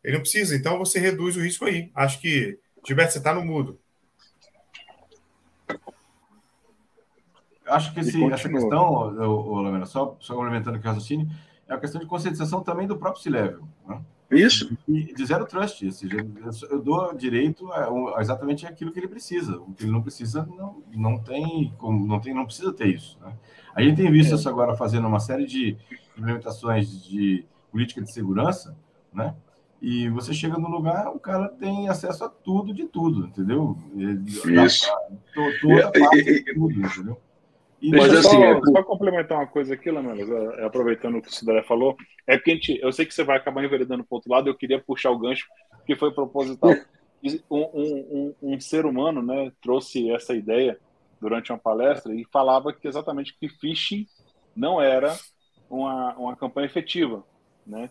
[0.03, 0.57] ele não precisa.
[0.57, 1.91] Então, você reduz o risco aí.
[1.95, 3.79] Acho que, Gilberto, você está no mudo.
[7.67, 11.29] Acho que esse, essa questão, o, Lamena, só, só complementando aqui o raciocínio,
[11.69, 13.67] é a questão de conscientização também do próprio C-Level.
[13.87, 14.01] Né?
[14.31, 14.77] Isso.
[14.89, 15.87] E de zero trust.
[16.71, 19.59] Eu dou direito a, exatamente aquilo que ele precisa.
[19.59, 23.19] O que ele não precisa, não, não tem como, não tem, não precisa ter isso.
[23.21, 23.33] Né?
[23.75, 24.37] A gente tem visto é.
[24.37, 25.77] isso agora fazendo uma série de
[26.17, 28.77] implementações de política de segurança,
[29.13, 29.35] né?
[29.83, 33.77] E você chega no lugar, o cara tem acesso a tudo de tudo, entendeu?
[34.65, 34.89] Isso.
[35.61, 37.21] Toda parte de tudo, entendeu?
[37.91, 38.61] Mas assim, só, é...
[38.61, 42.37] só complementar uma coisa aqui, Lamelas, é, é, aproveitando o que o Cidadé falou, é
[42.37, 44.55] porque a gente, eu sei que você vai acabar enveredando para o outro lado, eu
[44.55, 45.47] queria puxar o gancho,
[45.87, 46.71] que foi proposital.
[47.51, 50.79] Um, um, um, um, ser humano né, trouxe essa ideia
[51.19, 54.07] durante uma palestra e falava que exatamente que phishing
[54.55, 55.17] não era
[55.71, 57.25] uma, uma campanha efetiva,
[57.67, 57.89] né?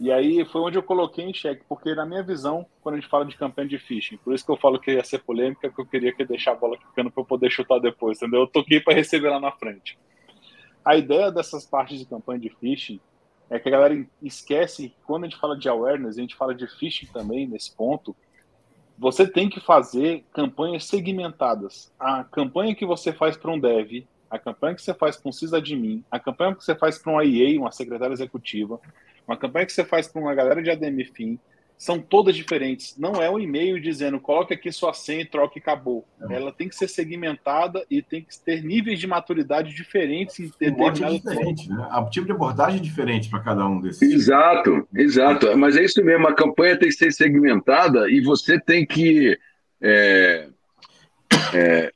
[0.00, 3.10] E aí foi onde eu coloquei em xeque, porque na minha visão, quando a gente
[3.10, 5.80] fala de campanha de phishing, por isso que eu falo que ia ser polêmica, que
[5.80, 8.40] eu queria que deixar a bola quicando para eu poder chutar depois, entendeu?
[8.40, 9.98] Eu toquei para receber lá na frente.
[10.84, 13.00] A ideia dessas partes de campanha de phishing
[13.50, 16.66] é que a galera esquece, quando a gente fala de awareness, a gente fala de
[16.66, 18.14] phishing também nesse ponto,
[18.96, 21.92] você tem que fazer campanhas segmentadas.
[21.98, 25.32] A campanha que você faz para um dev, a campanha que você faz para um
[25.32, 28.80] sysadmin, a campanha que você faz para um IA, uma secretária executiva,
[29.28, 31.38] uma campanha que você faz para uma galera de ADM FIM,
[31.78, 32.96] são todas diferentes.
[32.98, 36.04] Não é um e-mail dizendo coloque aqui sua senha, troque e acabou.
[36.28, 36.34] É.
[36.34, 41.14] Ela tem que ser segmentada e tem que ter níveis de maturidade diferentes em determinado
[41.14, 41.88] diferente, né?
[41.98, 44.02] O tipo de abordagem é diferente para cada um desses.
[44.02, 45.56] Exato, exato.
[45.56, 49.38] Mas é isso mesmo, a campanha tem que ser segmentada e você tem que
[49.80, 50.48] é,
[51.54, 51.92] é,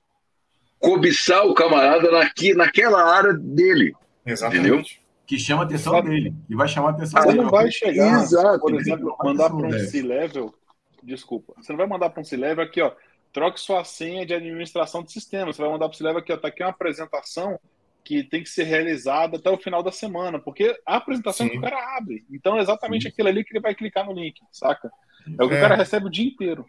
[0.78, 3.92] cobiçar o camarada naqui, naquela área dele.
[4.24, 4.68] Exatamente.
[4.68, 5.01] Entendeu?
[5.26, 6.10] Que chama a atenção Sabe?
[6.10, 7.38] dele, e vai chamar a atenção você dele.
[7.38, 8.60] Você não vai chegar, Exato.
[8.60, 10.54] por exemplo, mandar para um C-level,
[11.02, 12.92] desculpa, você não vai mandar para um C-level aqui, ó,
[13.32, 16.36] troque sua senha de administração de sistema, você vai mandar para o C-level aqui, ó,
[16.36, 17.58] tá aqui uma apresentação
[18.04, 21.52] que tem que ser realizada até o final da semana, porque a apresentação Sim.
[21.52, 22.24] que o cara abre.
[22.30, 23.08] Então é exatamente Sim.
[23.08, 24.90] aquilo ali que ele vai clicar no link, saca?
[25.38, 25.58] É o que é.
[25.58, 26.66] o cara recebe o dia inteiro.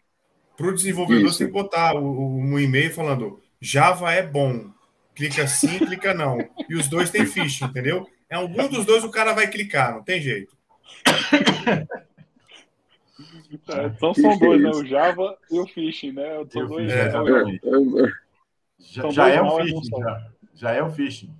[0.55, 1.39] Para o desenvolvedor, Isso.
[1.39, 4.71] você botar um e-mail falando Java é bom.
[5.15, 6.37] Clica sim, clica não.
[6.69, 8.07] E os dois têm ficha, entendeu?
[8.33, 10.57] É algum dos dois o cara vai clicar, não tem jeito.
[13.69, 14.71] É, então são dois, né?
[14.71, 16.43] O Java e o Phishing, né?
[16.49, 16.91] São dois.
[16.91, 17.11] É,
[18.79, 21.31] já, já, é o phishing, já, já é o phishing.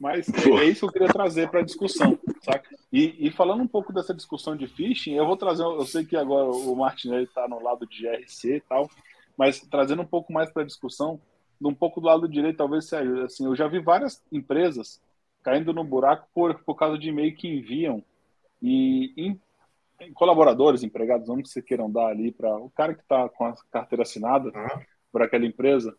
[0.00, 2.66] Mas é, isso que eu queria trazer para a discussão, saca?
[2.90, 6.16] E, e, falando um pouco dessa discussão de phishing, eu vou trazer, eu sei que
[6.16, 8.90] agora o Martinelli está no lado de GRC e tal,
[9.36, 11.20] mas trazendo um pouco mais para a discussão,
[11.62, 15.02] um pouco do lado direito, talvez seja assim, eu já vi várias empresas
[15.44, 18.02] caindo no buraco por, por causa de e-mail que enviam
[18.60, 19.40] E em,
[20.00, 23.54] em colaboradores, empregados, onde você queiram dar ali para o cara que está com a
[23.70, 24.82] carteira assinada uhum.
[25.12, 25.94] por aquela empresa,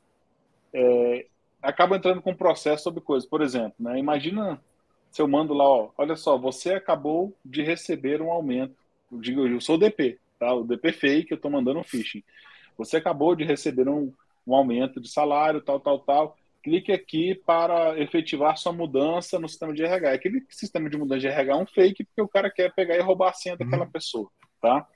[0.73, 1.27] é,
[1.61, 3.29] acaba entrando com um processo sobre coisas.
[3.29, 4.59] Por exemplo, né, imagina
[5.11, 8.75] se eu mando lá, ó, olha só, você acabou de receber um aumento.
[9.09, 10.53] Eu digo, eu sou o DP, tá?
[10.53, 12.21] O DP fake, eu estou mandando um phishing.
[12.77, 14.11] Você acabou de receber um,
[14.45, 16.37] um aumento de salário, tal, tal, tal.
[16.65, 20.13] Clique aqui para efetivar sua mudança no sistema de RH.
[20.13, 23.01] Aquele sistema de mudança de RH é um fake porque o cara quer pegar e
[23.01, 23.91] roubar a senha daquela uhum.
[23.91, 24.87] pessoa, tá?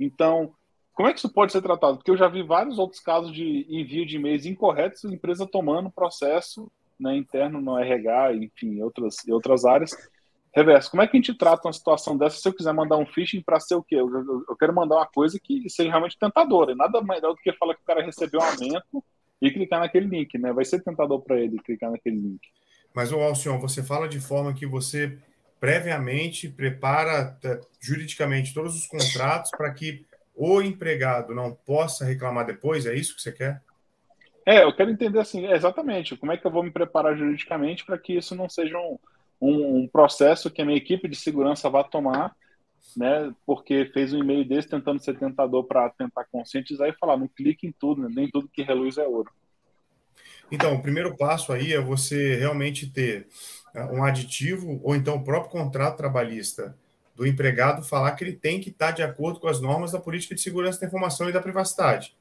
[0.00, 0.54] Então,
[0.94, 1.98] como é que isso pode ser tratado?
[1.98, 6.72] Porque eu já vi vários outros casos de envio de e-mails incorretos, empresa tomando processo
[6.98, 9.90] né, interno no RH, enfim, outras, em outras áreas.
[10.56, 13.04] Reverso, como é que a gente trata uma situação dessa se eu quiser mandar um
[13.04, 13.96] phishing para ser o quê?
[13.96, 16.74] Eu, eu, eu, quero mandar uma coisa que seja realmente tentadora.
[16.74, 19.04] Nada melhor do que falar que o cara recebeu um aumento
[19.42, 20.52] e clicar naquele link, né?
[20.52, 22.40] Vai ser tentador para ele clicar naquele link.
[22.94, 25.18] Mas, o Alcion, você fala de forma que você
[25.58, 32.86] previamente prepara é, juridicamente todos os contratos para que o empregado não possa reclamar depois?
[32.86, 33.60] É isso que você quer?
[34.46, 37.98] É, eu quero entender assim, exatamente, como é que eu vou me preparar juridicamente para
[37.98, 38.98] que isso não seja um,
[39.40, 42.34] um, um, processo que a minha equipe de segurança vá tomar,
[42.96, 43.32] né?
[43.46, 47.66] Porque fez um e-mail desse tentando ser tentador para tentar conscientizar e falar, não clique
[47.66, 49.30] em tudo, né, nem tudo que reluz é ouro.
[50.50, 53.26] Então, o primeiro passo aí é você realmente ter
[53.74, 56.76] né, um aditivo ou então o próprio contrato trabalhista
[57.16, 60.34] do empregado falar que ele tem que estar de acordo com as normas da política
[60.34, 62.14] de segurança da informação e da privacidade.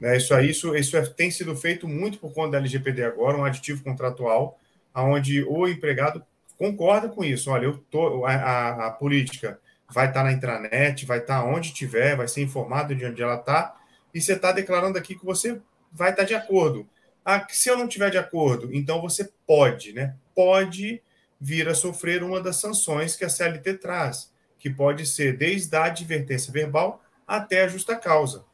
[0.00, 3.36] Né, isso aí, isso, isso é, tem sido feito muito por conta da LGPD agora,
[3.36, 4.58] um aditivo contratual,
[4.94, 6.24] onde o empregado
[6.58, 7.50] concorda com isso.
[7.50, 12.28] Olha, eu tô, a, a, política vai estar na intranet, vai estar onde tiver, vai
[12.28, 13.76] ser informado de onde ela está,
[14.12, 15.60] e você está declarando aqui que você
[15.92, 16.88] vai estar de acordo.
[17.24, 20.14] Ah, se eu não tiver de acordo, então você pode, né?
[20.34, 21.02] Pode
[21.40, 25.84] vir a sofrer uma das sanções que a CLT traz, que pode ser desde a
[25.84, 28.44] advertência verbal até a justa causa.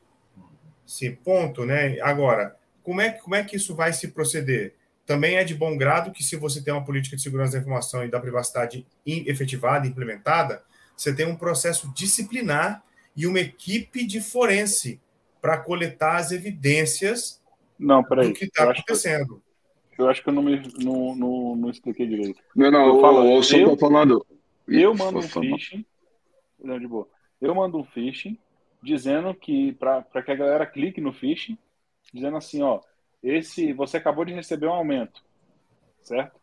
[0.86, 2.00] Sim, ponto, né?
[2.00, 4.74] Agora, como é, como é que isso vai se proceder?
[5.06, 8.04] Também é de bom grado que, se você tem uma política de segurança da informação
[8.04, 10.62] e da privacidade efetivada, implementada,
[10.96, 12.84] você tem um processo disciplinar
[13.16, 15.00] e uma equipe de forense
[15.40, 17.40] para coletar as evidências
[17.78, 18.28] não, peraí.
[18.28, 19.42] do que está acontecendo.
[19.94, 22.40] Que, eu acho que eu não, me, não, não, não expliquei direito.
[22.54, 24.26] Não, não, eu, falo, eu só estou falando.
[24.68, 25.84] Eu mando um phishing.
[26.62, 27.08] Não, de boa.
[27.40, 28.38] Eu mando um phishing
[28.82, 31.58] dizendo que para que a galera clique no phishing,
[32.12, 32.80] dizendo assim, ó,
[33.22, 35.22] esse você acabou de receber um aumento,
[36.02, 36.40] certo?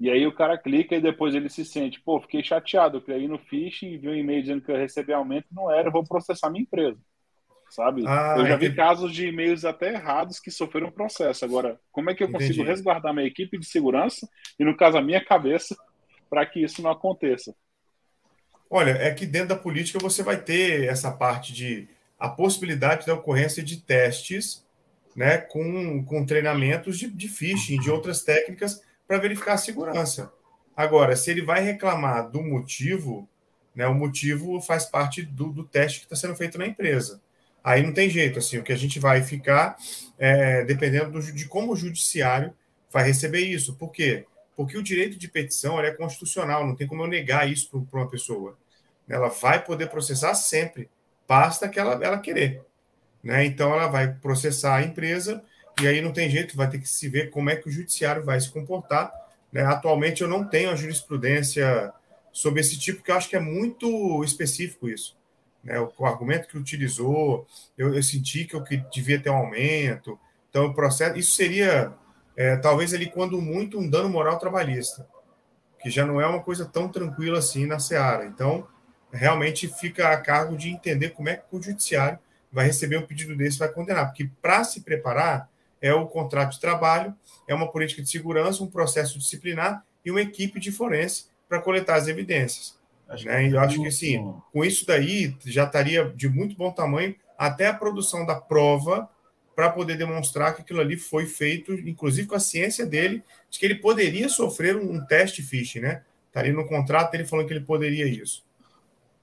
[0.00, 3.28] E aí o cara clica e depois ele se sente, pô, fiquei chateado, eu criei
[3.28, 6.04] no phishing e vi um e-mail dizendo que eu recebi aumento, não era, eu vou
[6.04, 6.98] processar minha empresa.
[7.70, 8.04] Sabe?
[8.06, 11.44] Ah, eu já vi casos de e-mails até errados que sofreram processo.
[11.44, 12.68] Agora, como é que eu consigo entendi.
[12.68, 15.74] resguardar minha equipe de segurança e, no caso, a minha cabeça,
[16.30, 17.54] para que isso não aconteça?
[18.70, 21.88] Olha, é que dentro da política você vai ter essa parte de
[22.18, 24.64] a possibilidade da ocorrência de testes,
[25.14, 30.32] né, com, com treinamentos de, de phishing, de outras técnicas para verificar a segurança.
[30.76, 33.28] Agora, se ele vai reclamar do motivo,
[33.74, 37.20] né, o motivo faz parte do, do teste que está sendo feito na empresa.
[37.62, 39.76] Aí não tem jeito, assim, o que a gente vai ficar
[40.18, 42.52] é, dependendo do, de como o judiciário
[42.92, 43.74] vai receber isso.
[43.76, 44.26] Por quê?
[44.56, 48.10] Porque o direito de petição é constitucional, não tem como eu negar isso para uma
[48.10, 48.58] pessoa.
[49.08, 50.90] Ela vai poder processar sempre,
[51.26, 52.62] basta que ela, ela querer.
[53.24, 53.46] Né?
[53.46, 55.42] Então, ela vai processar a empresa
[55.80, 58.22] e aí não tem jeito, vai ter que se ver como é que o judiciário
[58.22, 59.10] vai se comportar.
[59.50, 59.64] Né?
[59.64, 61.92] Atualmente, eu não tenho a jurisprudência
[62.30, 65.16] sobre esse tipo, que eu acho que é muito específico isso.
[65.62, 65.80] Né?
[65.80, 67.46] O, o argumento que utilizou,
[67.78, 70.18] eu, eu, senti que eu que devia ter um aumento.
[70.50, 71.92] Então, o processo, isso seria
[72.36, 75.08] é, talvez ali, quando muito, um dano moral trabalhista,
[75.80, 78.26] que já não é uma coisa tão tranquila assim na Seara.
[78.26, 78.66] Então,
[79.10, 82.18] realmente fica a cargo de entender como é que o judiciário
[82.54, 85.50] vai receber um pedido desse vai condenar, porque para se preparar
[85.82, 87.14] é o contrato de trabalho,
[87.48, 91.96] é uma política de segurança, um processo disciplinar e uma equipe de forense para coletar
[91.96, 92.78] as evidências.
[93.08, 93.50] Acho né?
[93.50, 97.74] Eu acho que sim, com isso daí já estaria de muito bom tamanho até a
[97.74, 99.10] produção da prova
[99.54, 103.66] para poder demonstrar que aquilo ali foi feito, inclusive com a ciência dele, de que
[103.66, 106.02] ele poderia sofrer um, teste phishing, né?
[106.28, 108.44] Estaria no contrato ele falando que ele poderia isso.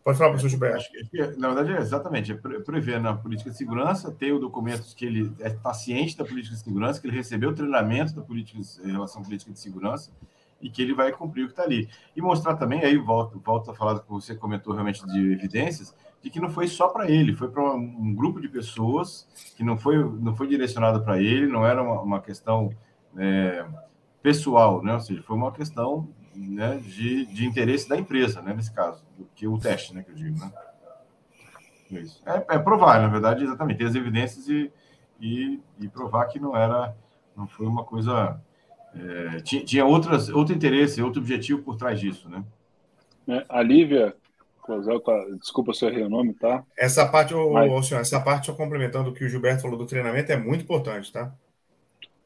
[0.03, 0.89] Pode falar, professor Gilberto.
[1.37, 5.31] Na verdade, é exatamente, é prever na política de segurança, ter o documento que ele
[5.39, 9.21] é paciente da política de segurança, que ele recebeu o treinamento da política em relação
[9.21, 10.11] à política de segurança
[10.59, 11.87] e que ele vai cumprir o que está ali.
[12.15, 15.95] E mostrar também, aí volto, volto a falar do que você comentou realmente de evidências,
[16.21, 19.77] de que não foi só para ele, foi para um grupo de pessoas que não
[19.77, 22.69] foi, não foi direcionado para ele, não era uma, uma questão
[23.17, 23.65] é,
[24.21, 24.93] pessoal, né?
[24.93, 29.25] ou seja, foi uma questão né, de, de interesse da empresa, né, nesse caso, do
[29.35, 30.51] que o teste, né, que eu digo, né?
[31.91, 32.21] Isso.
[32.25, 34.71] É, é provar, na verdade, exatamente, ter as evidências e,
[35.19, 36.95] e, e, provar que não era,
[37.35, 38.39] não foi uma coisa,
[38.95, 42.43] é, tinha, tinha outras, outro interesse, outro objetivo por trás disso, né?
[43.27, 44.15] É, a Lívia,
[44.65, 46.63] tá, desculpa se eu errei o nome, tá?
[46.77, 47.87] Essa parte, ô, Mas...
[47.87, 51.11] senhor, essa parte, só complementando o que o Gilberto falou do treinamento, é muito importante,
[51.11, 51.33] tá?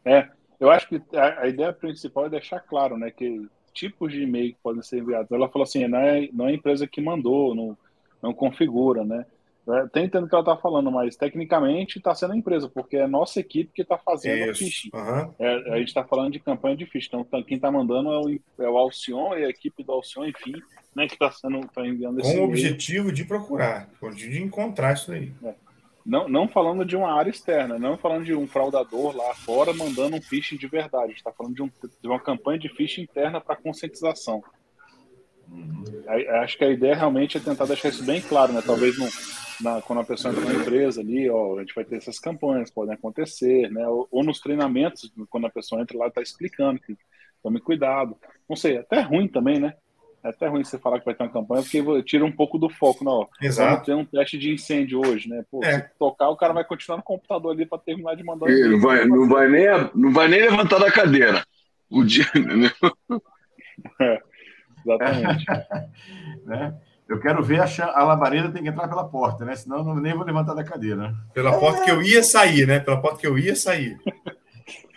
[0.06, 0.30] É,
[0.60, 4.54] eu acho que a, a ideia principal é deixar claro, né, que tipos de e-mail
[4.54, 5.32] que podem ser enviados.
[5.32, 7.78] Ela falou assim, não é, não é a empresa que mandou, não,
[8.24, 9.26] não configura, né?
[9.68, 13.04] Até entendo o que ela está falando, mas tecnicamente está sendo a empresa, porque é
[13.04, 14.52] a nossa equipe que está fazendo Isso.
[14.52, 14.90] o phishing.
[14.94, 15.34] Uhum.
[15.40, 17.08] É, a gente está falando de campanha de phishing.
[17.08, 20.26] Então, tá, quem está mandando é o, é o Alcion e a equipe do Alcion,
[20.26, 20.54] enfim,
[20.96, 25.12] né, que está sendo tá enviando esse Com o objetivo de procurar, de encontrar isso
[25.12, 25.32] aí.
[25.44, 25.56] É.
[26.06, 30.16] Não, não falando de uma área externa, não falando de um fraudador lá fora mandando
[30.16, 31.06] um phishing de verdade.
[31.06, 34.44] A gente está falando de, um, de, uma campanha de phishing interna para conscientização.
[35.50, 35.84] Uhum.
[36.44, 38.62] Acho que a ideia realmente é tentar deixar isso bem claro, né?
[38.64, 39.08] Talvez no,
[39.62, 42.70] na, quando a pessoa entra na empresa ali, ó, a gente vai ter essas campanhas,
[42.70, 43.88] podem acontecer, né?
[43.88, 46.96] Ou, ou nos treinamentos, quando a pessoa entra lá, está explicando que
[47.42, 48.16] tome cuidado.
[48.48, 49.74] Não sei, até ruim também, né?
[50.26, 52.68] É até ruim você falar que vai ter uma campanha, porque tira um pouco do
[52.68, 53.30] foco, não.
[53.40, 53.86] Exato.
[53.86, 55.46] Tem um teste de incêndio hoje, né?
[55.52, 55.82] Pô, é.
[55.82, 58.50] se tocar, o cara vai continuar no computador ali para terminar de mandar.
[58.50, 61.46] Ele não vai, não, vai nem, não vai nem levantar da cadeira.
[61.92, 62.26] O dia.
[64.02, 64.20] é,
[64.84, 65.46] exatamente.
[66.44, 66.76] né?
[67.08, 69.56] Eu quero ver a, a labareda tem que entrar pela porta, né?
[69.56, 71.14] Senão eu nem vou levantar da cadeira.
[71.36, 72.80] Pela porta que eu ia sair, né?
[72.80, 73.96] Pela porta que eu ia sair.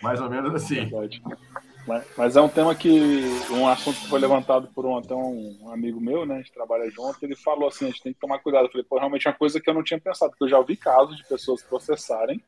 [0.01, 0.87] Mais ou menos assim.
[0.87, 1.21] Verdade.
[2.17, 3.21] Mas é um tema que,
[3.51, 6.35] um assunto que foi levantado por um, até um amigo meu, né?
[6.35, 8.65] A gente trabalha junto, ele falou assim: a gente tem que tomar cuidado.
[8.65, 10.59] Eu falei, pô, realmente é uma coisa que eu não tinha pensado, porque eu já
[10.59, 12.41] ouvi casos de pessoas processarem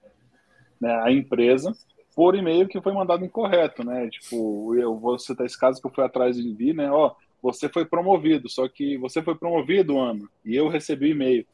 [0.79, 1.73] né, a empresa
[2.15, 4.09] por e-mail que foi mandado incorreto, né?
[4.09, 6.91] Tipo, eu vou citar esse caso que eu fui atrás e vi, né?
[6.91, 11.45] Ó, você foi promovido, só que você foi promovido, Ana, e eu recebi e-mail.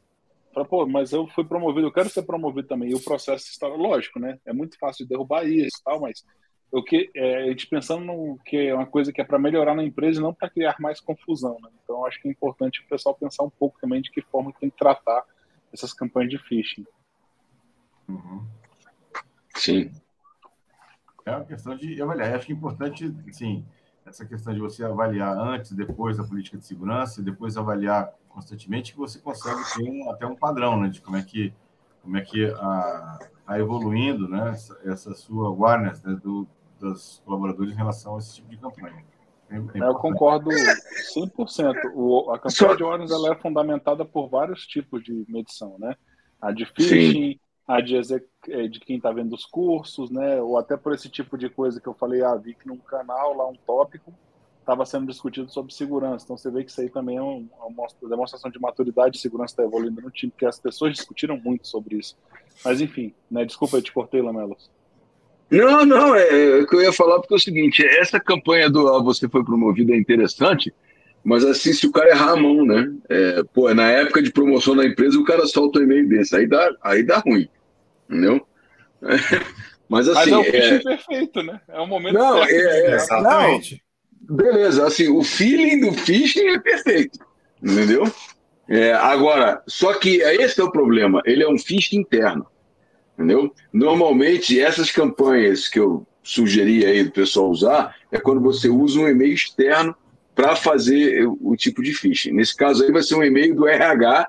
[0.52, 2.90] Falei, pô, mas eu fui promovido, eu quero ser promovido também.
[2.90, 4.38] E o processo está lógico, né?
[4.44, 6.24] É muito fácil de derrubar isso, tal, mas
[6.70, 9.74] o que é, a gente pensando no que é uma coisa que é para melhorar
[9.74, 11.56] na empresa e não para criar mais confusão.
[11.62, 11.70] Né?
[11.82, 14.68] Então, acho que é importante o pessoal pensar um pouco também de que forma tem
[14.68, 15.24] que tratar
[15.72, 16.86] essas campanhas de phishing.
[18.08, 18.46] Uhum.
[19.56, 19.90] Sim.
[21.24, 22.34] É uma questão de avaliar.
[22.34, 23.64] Acho que é importante, sim,
[24.06, 28.92] essa questão de você avaliar antes, depois da política de segurança, e depois avaliar constantemente,
[28.92, 31.52] que você consegue ter um, até um padrão, né, de como é que
[32.02, 36.48] como é que a, a evoluindo, né, essa, essa sua awareness né, do,
[36.78, 39.04] dos colaboradores em relação a esse tipo de campanha.
[39.50, 41.74] É, é eu concordo 100%.
[41.94, 45.94] O, a campanha de awareness ela é fundamentada por vários tipos de medição, né?
[46.40, 47.40] A de phishing, Sim.
[47.66, 50.40] a de, é, de quem está vendo os cursos, né?
[50.40, 53.34] Ou até por esse tipo de coisa que eu falei, ah, vi que num canal
[53.34, 54.14] lá, um tópico,
[54.60, 56.24] estava sendo discutido sobre segurança.
[56.24, 59.64] Então você vê que isso aí também é uma demonstração de maturidade e segurança está
[59.64, 62.16] evoluindo no time, porque as pessoas discutiram muito sobre isso.
[62.62, 63.46] Mas enfim, né?
[63.46, 64.70] Desculpa, eu te cortei, Lamelos.
[65.50, 68.68] Não, não, é, é, o que eu ia falar porque é o seguinte, essa campanha
[68.68, 70.72] do ah, você foi promovido é interessante,
[71.24, 72.92] mas assim, se o cara errar a mão, né?
[73.08, 76.46] É, pô, na época de promoção da empresa, o cara solta um e-mail desse, aí
[76.46, 77.48] dá, aí dá ruim,
[78.08, 78.46] entendeu?
[79.02, 79.16] É,
[79.88, 80.30] mas assim.
[80.30, 80.78] Mas é o phishing é...
[80.80, 81.60] perfeito, né?
[81.68, 82.52] É o momento não, certo.
[82.52, 83.82] É, é, exatamente.
[84.28, 87.18] Não, beleza, assim, o feeling do phishing é perfeito,
[87.62, 88.04] entendeu?
[88.68, 92.46] É, agora, só que esse é o problema, ele é um phishing interno
[93.18, 93.52] entendeu?
[93.72, 99.08] Normalmente, essas campanhas que eu sugeri aí do pessoal usar é quando você usa um
[99.08, 99.94] e-mail externo
[100.36, 102.30] para fazer o, tipo de phishing.
[102.30, 104.28] Nesse caso aí vai ser um e-mail do RH,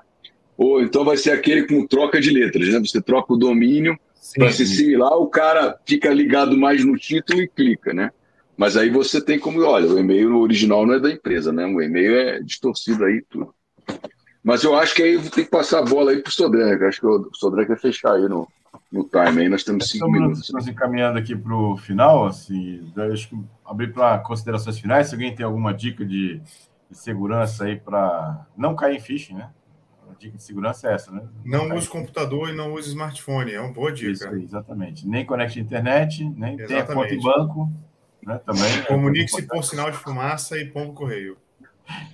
[0.58, 2.80] ou então vai ser aquele com troca de letras, né?
[2.80, 3.96] Você troca o domínio
[4.34, 8.10] para ser similar, o cara fica ligado mais no título e clica, né?
[8.56, 11.64] Mas aí você tem como, olha, o e-mail original não é da empresa, né?
[11.64, 13.54] O e-mail é distorcido aí tudo.
[14.42, 17.06] Mas eu acho que aí tem que passar a bola aí pro Sodré, acho que
[17.06, 18.48] o Sodré quer fechar aí no,
[18.90, 20.40] no time aí, nós temos cinco Estamos minutos.
[20.40, 25.34] Estamos encaminhando aqui para o final, assim, acho que abrir para considerações finais, se alguém
[25.34, 26.40] tem alguma dica de,
[26.90, 29.50] de segurança aí para não cair em phishing, né?
[30.10, 31.22] A dica de segurança é essa, né?
[31.44, 34.10] Não, não use computador e não use smartphone, é uma boa dica.
[34.10, 35.06] Isso exatamente.
[35.06, 37.70] Nem conecte a internet, nem tenha conta em banco,
[38.26, 38.40] né?
[38.44, 38.82] Também.
[38.88, 41.38] Comunique-se por sinal de fumaça e pombo correio.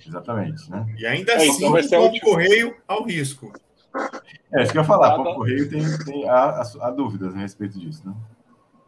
[0.05, 0.85] Exatamente, né?
[0.97, 3.51] E ainda é, assim, então pombo correio ao risco.
[4.53, 5.17] É isso que eu ia falar.
[5.17, 5.29] Dado...
[5.29, 8.15] O Correio tem, tem há, há, dúvidas a respeito disso, né?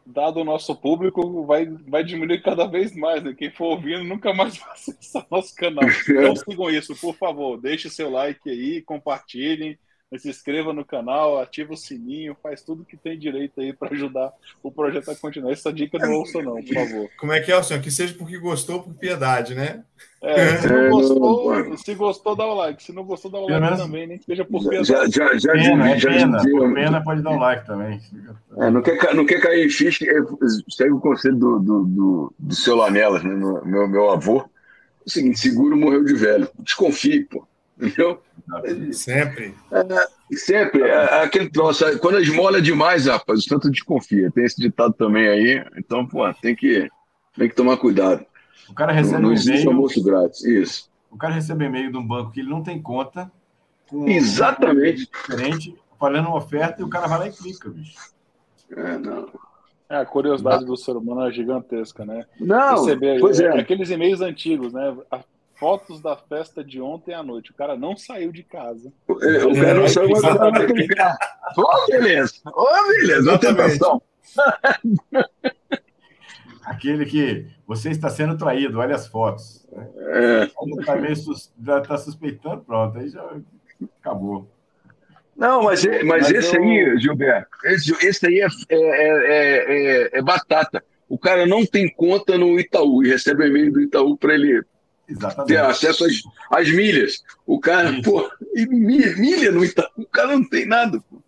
[0.05, 3.23] Dado o nosso público, vai, vai diminuir cada vez mais.
[3.23, 3.33] Né?
[3.37, 5.83] Quem for ouvindo nunca mais vai acessar nosso canal.
[5.87, 7.59] Então sigam isso, por favor.
[7.59, 9.77] Deixe seu like aí, compartilhem.
[10.17, 14.33] Se inscreva no canal, ativa o sininho, faz tudo que tem direito aí para ajudar
[14.63, 15.51] o projeto a continuar.
[15.51, 17.09] Essa dica não ouça não, por favor.
[17.19, 17.81] Como é que é, senhor?
[17.81, 19.83] Que seja porque gostou, por piedade, né?
[20.21, 22.81] É, se não gostou, se gostou, dá o like.
[22.81, 24.87] Se não gostou, dá o like menos, também, nem que seja por piedade.
[24.87, 28.01] Já, já, já, pena, já, é pena, por pena pode dar o um like também.
[28.57, 30.05] É, não, quer, não quer cair em ficha,
[30.69, 34.39] segue o conselho do, do, do, do seu Lamelas, né, meu, meu avô.
[34.39, 34.43] É
[35.05, 36.49] o seguinte, seguro morreu de velho.
[36.59, 37.47] Desconfie, pô.
[37.79, 38.21] Entendeu?
[38.91, 39.55] Sempre.
[39.71, 40.81] É, sempre.
[40.81, 41.85] É, aquele troço.
[41.99, 44.29] Quando esmola demais, rapaz, o tanto desconfia.
[44.31, 45.65] Tem esse ditado também aí.
[45.77, 46.89] Então, pô, tem que,
[47.37, 48.25] tem que tomar cuidado.
[48.67, 50.43] O cara recebe não, não existe um almoço grátis.
[50.43, 50.89] Isso.
[51.09, 53.31] O cara recebe e-mail de um banco que ele não tem conta.
[54.05, 55.07] Exatamente.
[55.07, 57.97] Diferente, falando uma oferta, e o cara vai lá e clica, bicho.
[58.75, 59.27] É, não.
[59.89, 62.25] É, a curiosidade do ser humano é gigantesca, né?
[62.39, 63.59] Não, Receber, pois é.
[63.59, 64.95] Aqueles e-mails antigos, né?
[65.59, 67.51] Fotos da festa de ontem à noite.
[67.51, 68.91] O cara não saiu de casa.
[69.09, 70.23] É, o cara não saiu, mas.
[71.57, 72.33] Ô, beleza.
[72.45, 73.35] Ô, beleza.
[73.35, 74.01] Atenção.
[76.63, 79.67] Aquele que você está sendo traído, olha as fotos.
[79.73, 80.49] É.
[80.79, 83.27] Está meio sus, já está suspeitando, pronto, aí já
[83.99, 84.47] acabou.
[85.35, 86.61] Não, mas, mas, mas esse eu...
[86.61, 90.83] aí, Gilberto, esse, esse aí é, é, é, é, batata.
[91.07, 94.61] O cara não tem conta no Itaú e recebe e-mail do Itaú para ele
[95.09, 95.47] Exatamente.
[95.47, 97.23] ter acesso às, às milhas.
[97.45, 98.03] O cara, Isso.
[98.03, 101.01] pô, e milha, milha no Itaú, o cara não tem nada.
[101.09, 101.21] Pô.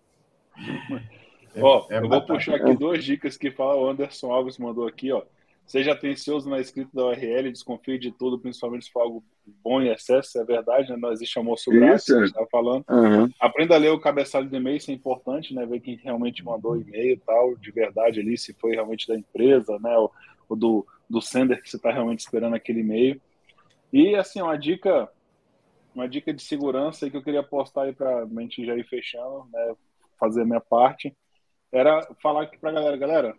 [1.54, 4.86] É, ó, é eu vou puxar aqui duas dicas que fala, o Anderson Alves mandou
[4.86, 5.22] aqui, ó.
[5.66, 9.24] Seja atencioso na escrita da URL, desconfie de tudo, principalmente se for algo
[9.62, 10.96] bom em excesso, é verdade, né?
[10.96, 12.84] Não existe almoço grátis, a gente estava falando.
[12.90, 13.30] Uhum.
[13.40, 15.64] Aprenda a ler o cabeçalho do e-mail, isso é importante, né?
[15.64, 19.16] Ver quem realmente mandou o e-mail e tal, de verdade ali, se foi realmente da
[19.16, 19.96] empresa, né?
[19.96, 20.10] O,
[20.48, 23.20] o do, do sender que você está realmente esperando aquele e-mail.
[23.92, 25.08] E assim, uma dica,
[25.94, 29.46] uma dica de segurança que eu queria postar aí para a gente já ir fechando,
[29.52, 29.74] né,
[30.18, 31.14] fazer a minha parte,
[31.70, 33.36] era falar aqui para a galera, galera,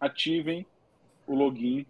[0.00, 0.66] ativem
[1.26, 1.86] o login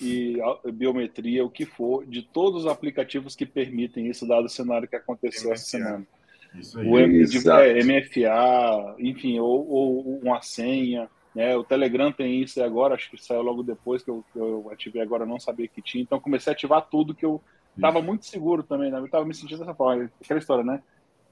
[0.00, 0.38] e
[0.72, 4.96] biometria, o que for, de todos os aplicativos que permitem isso, dado o cenário que
[4.96, 6.06] aconteceu essa semana.
[6.54, 6.88] Isso aí.
[6.88, 11.56] O M, é, MFA, enfim, ou, ou, uma senha, né?
[11.56, 15.02] O Telegram tem isso agora, acho que saiu logo depois que eu, que eu ativei
[15.02, 16.02] agora, não sabia que tinha.
[16.02, 17.40] Então comecei a ativar tudo que eu
[17.76, 18.98] estava muito seguro também, né?
[18.98, 20.10] Eu estava me sentindo dessa forma.
[20.22, 20.82] Aquela história, né?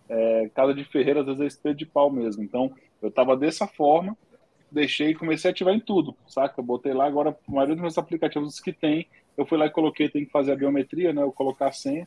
[0.08, 2.42] É, casa de ferreira às vezes é de pau mesmo.
[2.42, 2.72] Então
[3.02, 4.16] eu estava dessa forma,
[4.70, 6.60] deixei e comecei a ativar em tudo, saca?
[6.60, 9.70] Eu botei lá agora, a maioria dos meus aplicativos que tem, eu fui lá e
[9.70, 11.22] coloquei, tem que fazer a biometria, né?
[11.22, 12.06] Eu colocar a senha.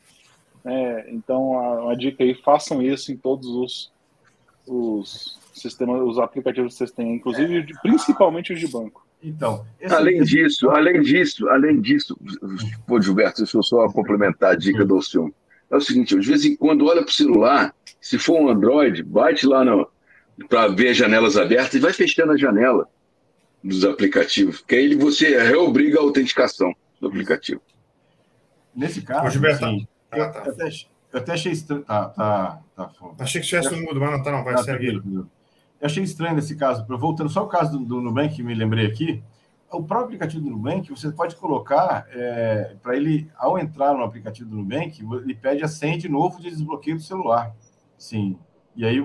[0.64, 3.92] É, então, a, uma dica aí, façam isso em todos os,
[4.70, 7.66] os sistema, os aplicativos que vocês têm, inclusive, é.
[7.82, 9.06] principalmente os de banco.
[9.22, 12.16] Então, além disso, além disso, além disso,
[12.86, 15.34] pô, Gilberto, deixa eu só complementar a dica do Alcione.
[15.70, 19.02] É o seguinte, de vez em quando olha para o celular, se for um Android,
[19.02, 19.62] bate lá
[20.48, 22.88] para ver as janelas abertas e vai fechando a janela
[23.62, 27.60] dos aplicativos, porque aí você reobriga a autenticação do aplicativo.
[28.74, 30.50] Nesse caso, Ô, Gilberto, assim, tá, tá.
[30.50, 30.70] Até,
[31.12, 31.82] eu até achei estranho.
[31.82, 34.44] Tá, tá, tá, Achei que tivesse no mudo, mas não tá, não.
[34.44, 35.02] Vai tá, seguir.
[35.04, 35.26] Eu
[35.82, 36.86] achei estranho nesse caso.
[36.86, 39.22] Voltando só ao caso do, do Nubank, que me lembrei aqui,
[39.72, 44.50] o próprio aplicativo do Nubank, você pode colocar, é, para ele, ao entrar no aplicativo
[44.50, 47.54] do Nubank, ele pede a senha de novo de desbloqueio do celular.
[47.96, 48.36] Sim.
[48.74, 49.00] E aí,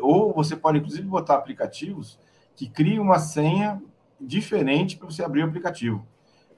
[0.00, 2.18] ou você pode, inclusive, botar aplicativos
[2.54, 3.82] que criem uma senha
[4.20, 6.06] diferente para você abrir o aplicativo.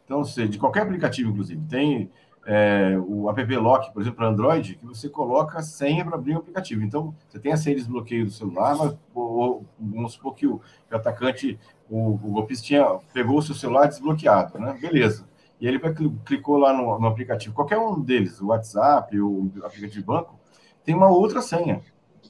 [0.05, 1.61] Então, seja, de qualquer aplicativo, inclusive.
[1.69, 2.11] Tem
[2.47, 6.35] é, o app Lock, por exemplo, para Android, que você coloca a senha para abrir
[6.35, 6.85] o aplicativo.
[6.85, 10.61] Então, você tem a senha de desbloqueio do celular, mas ou, vamos supor que o,
[10.89, 11.59] que o atacante,
[11.91, 14.79] o, o golpista tinha, pegou o seu celular desbloqueado, né?
[14.81, 15.29] Beleza.
[15.61, 15.81] E ele
[16.25, 20.39] clicou lá no, no aplicativo, qualquer um deles, o WhatsApp, o aplicativo de banco,
[20.85, 21.81] tem uma outra senha,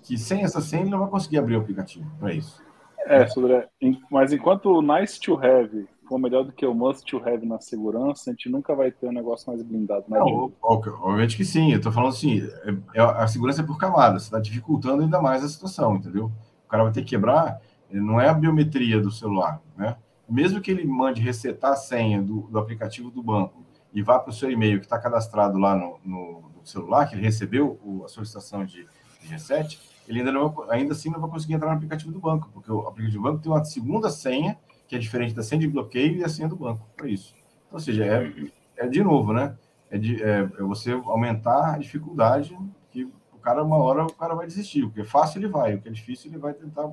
[0.03, 2.65] que sem essa senha ele não vai conseguir abrir o aplicativo para isso.
[3.05, 3.69] É, Sodré,
[4.11, 7.61] mas enquanto o Nice to Have for melhor do que o must to have na
[7.61, 10.05] segurança, a gente nunca vai ter um negócio mais blindado.
[10.09, 10.19] Né?
[10.19, 11.73] Não, obviamente que sim.
[11.73, 15.45] Eu estou falando assim, é, é, a segurança é por camadas, está dificultando ainda mais
[15.45, 16.31] a situação, entendeu?
[16.65, 19.97] O cara vai ter que quebrar, não é a biometria do celular, né?
[20.29, 24.31] Mesmo que ele mande resetar a senha do, do aplicativo do banco e vá para
[24.31, 28.05] o seu e-mail que está cadastrado lá no, no, no, celular, que ele recebeu o,
[28.05, 28.87] a solicitação de,
[29.21, 29.79] de reset,
[30.09, 32.81] ele ainda, não, ainda assim não vai conseguir entrar no aplicativo do banco, porque o
[32.81, 36.25] aplicativo do banco tem uma segunda senha que é diferente da senha de bloqueio e
[36.25, 37.35] a senha do banco, para isso.
[37.67, 38.33] Então, ou seja, é,
[38.77, 39.57] é de novo, né?
[39.91, 42.57] É, de, é, é, você aumentar a dificuldade
[42.91, 44.83] que o cara, uma hora, o cara vai desistir.
[44.85, 45.75] O que é fácil, ele vai.
[45.75, 46.93] O que é difícil, ele vai tentar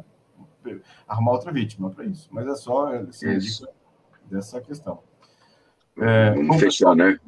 [1.08, 2.30] arrumar outra vítima para isso.
[2.32, 3.68] Mas é só assim, isso.
[4.30, 5.00] dessa questão.
[5.98, 7.20] É, vamos, vamos fechar, né?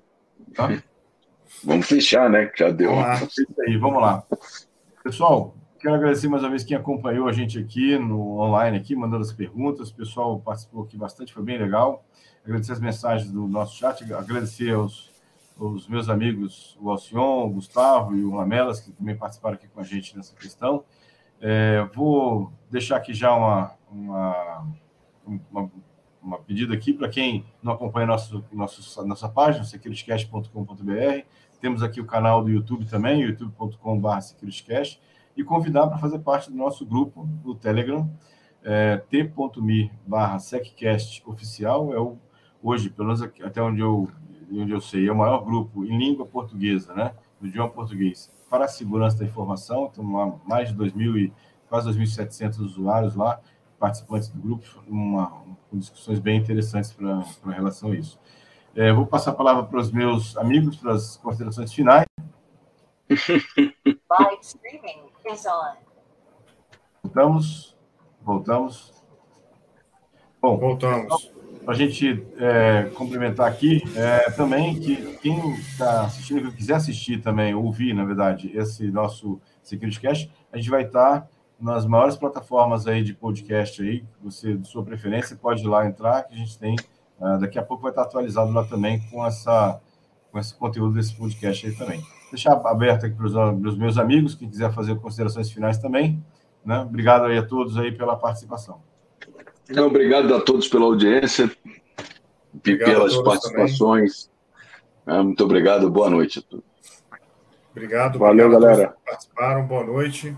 [0.53, 0.83] Tá?
[1.63, 2.51] Vamos fechar, né?
[2.55, 2.91] Já deu.
[2.91, 3.27] Vamos lá.
[3.67, 4.23] Aí, vamos lá.
[5.03, 5.55] Pessoal,
[5.85, 9.31] quero agradecer mais uma vez quem acompanhou a gente aqui no online, aqui, mandando as
[9.31, 9.91] perguntas.
[9.91, 12.03] O pessoal participou aqui bastante, foi bem legal.
[12.43, 15.11] Agradecer as mensagens do nosso chat, agradecer aos,
[15.59, 19.79] aos meus amigos, o Alcion, o Gustavo e o Lamelas, que também participaram aqui com
[19.79, 20.83] a gente nessa questão.
[21.39, 24.67] É, vou deixar aqui já uma, uma,
[25.51, 25.71] uma,
[26.19, 31.25] uma pedida aqui para quem não acompanha nosso, nosso, nossa página, securityscast.com.br.
[31.61, 34.99] Temos aqui o canal do YouTube também, youtube.com.br securityscast,
[35.35, 38.09] e convidar para fazer parte do nosso grupo do Telegram,
[38.63, 42.17] é, t.me barra seccast oficial, é o,
[42.61, 44.09] hoje, pelo menos até onde eu,
[44.51, 48.65] onde eu sei, é o maior grupo em língua portuguesa, né, no idioma português, para
[48.65, 51.33] a segurança da informação, lá mais de 2.000 e
[51.69, 53.39] quase 2.700 usuários lá,
[53.79, 55.27] participantes do grupo, uma,
[55.69, 58.19] com discussões bem interessantes para relação a isso.
[58.75, 62.05] É, vou passar a palavra para os meus amigos para as considerações finais.
[63.15, 65.75] Live streaming is on.
[67.03, 67.77] Voltamos.
[68.21, 68.93] Voltamos.
[70.41, 71.31] Bom, voltamos.
[71.63, 77.21] Para a gente é, complementar aqui, é, também que quem está assistindo, que quiser assistir
[77.21, 81.27] também, ouvir, na verdade, esse nosso Security Cash, a gente vai estar tá
[81.59, 86.23] nas maiores plataformas aí de podcast aí, você, de sua preferência, pode ir lá entrar,
[86.23, 86.75] que a gente tem,
[87.19, 89.81] uh, daqui a pouco vai estar atualizado lá também com, essa,
[90.35, 92.03] com esse conteúdo desse podcast aí também.
[92.29, 96.21] Deixar aberto aqui para os meus amigos, que quiser fazer considerações finais também,
[96.65, 96.79] né?
[96.79, 98.81] Obrigado aí a todos aí pela participação.
[99.69, 101.49] Então, obrigado a todos pela audiência
[102.53, 104.29] e pelas participações.
[105.07, 106.65] É, muito obrigado, boa noite a todos.
[107.71, 108.19] Obrigado.
[108.19, 108.97] Valeu, obrigado galera.
[109.05, 110.35] participaram, boa noite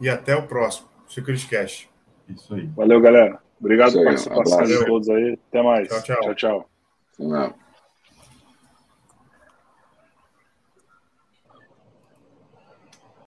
[0.00, 0.86] e até o próximo.
[1.08, 1.88] Secret Cash.
[2.28, 2.66] Isso aí.
[2.68, 3.40] Valeu, galera.
[3.58, 5.36] Obrigado pela participação de todos aí.
[5.48, 5.88] Até mais.
[5.88, 6.34] Tchau, tchau.
[6.34, 6.66] tchau,
[7.18, 7.60] tchau.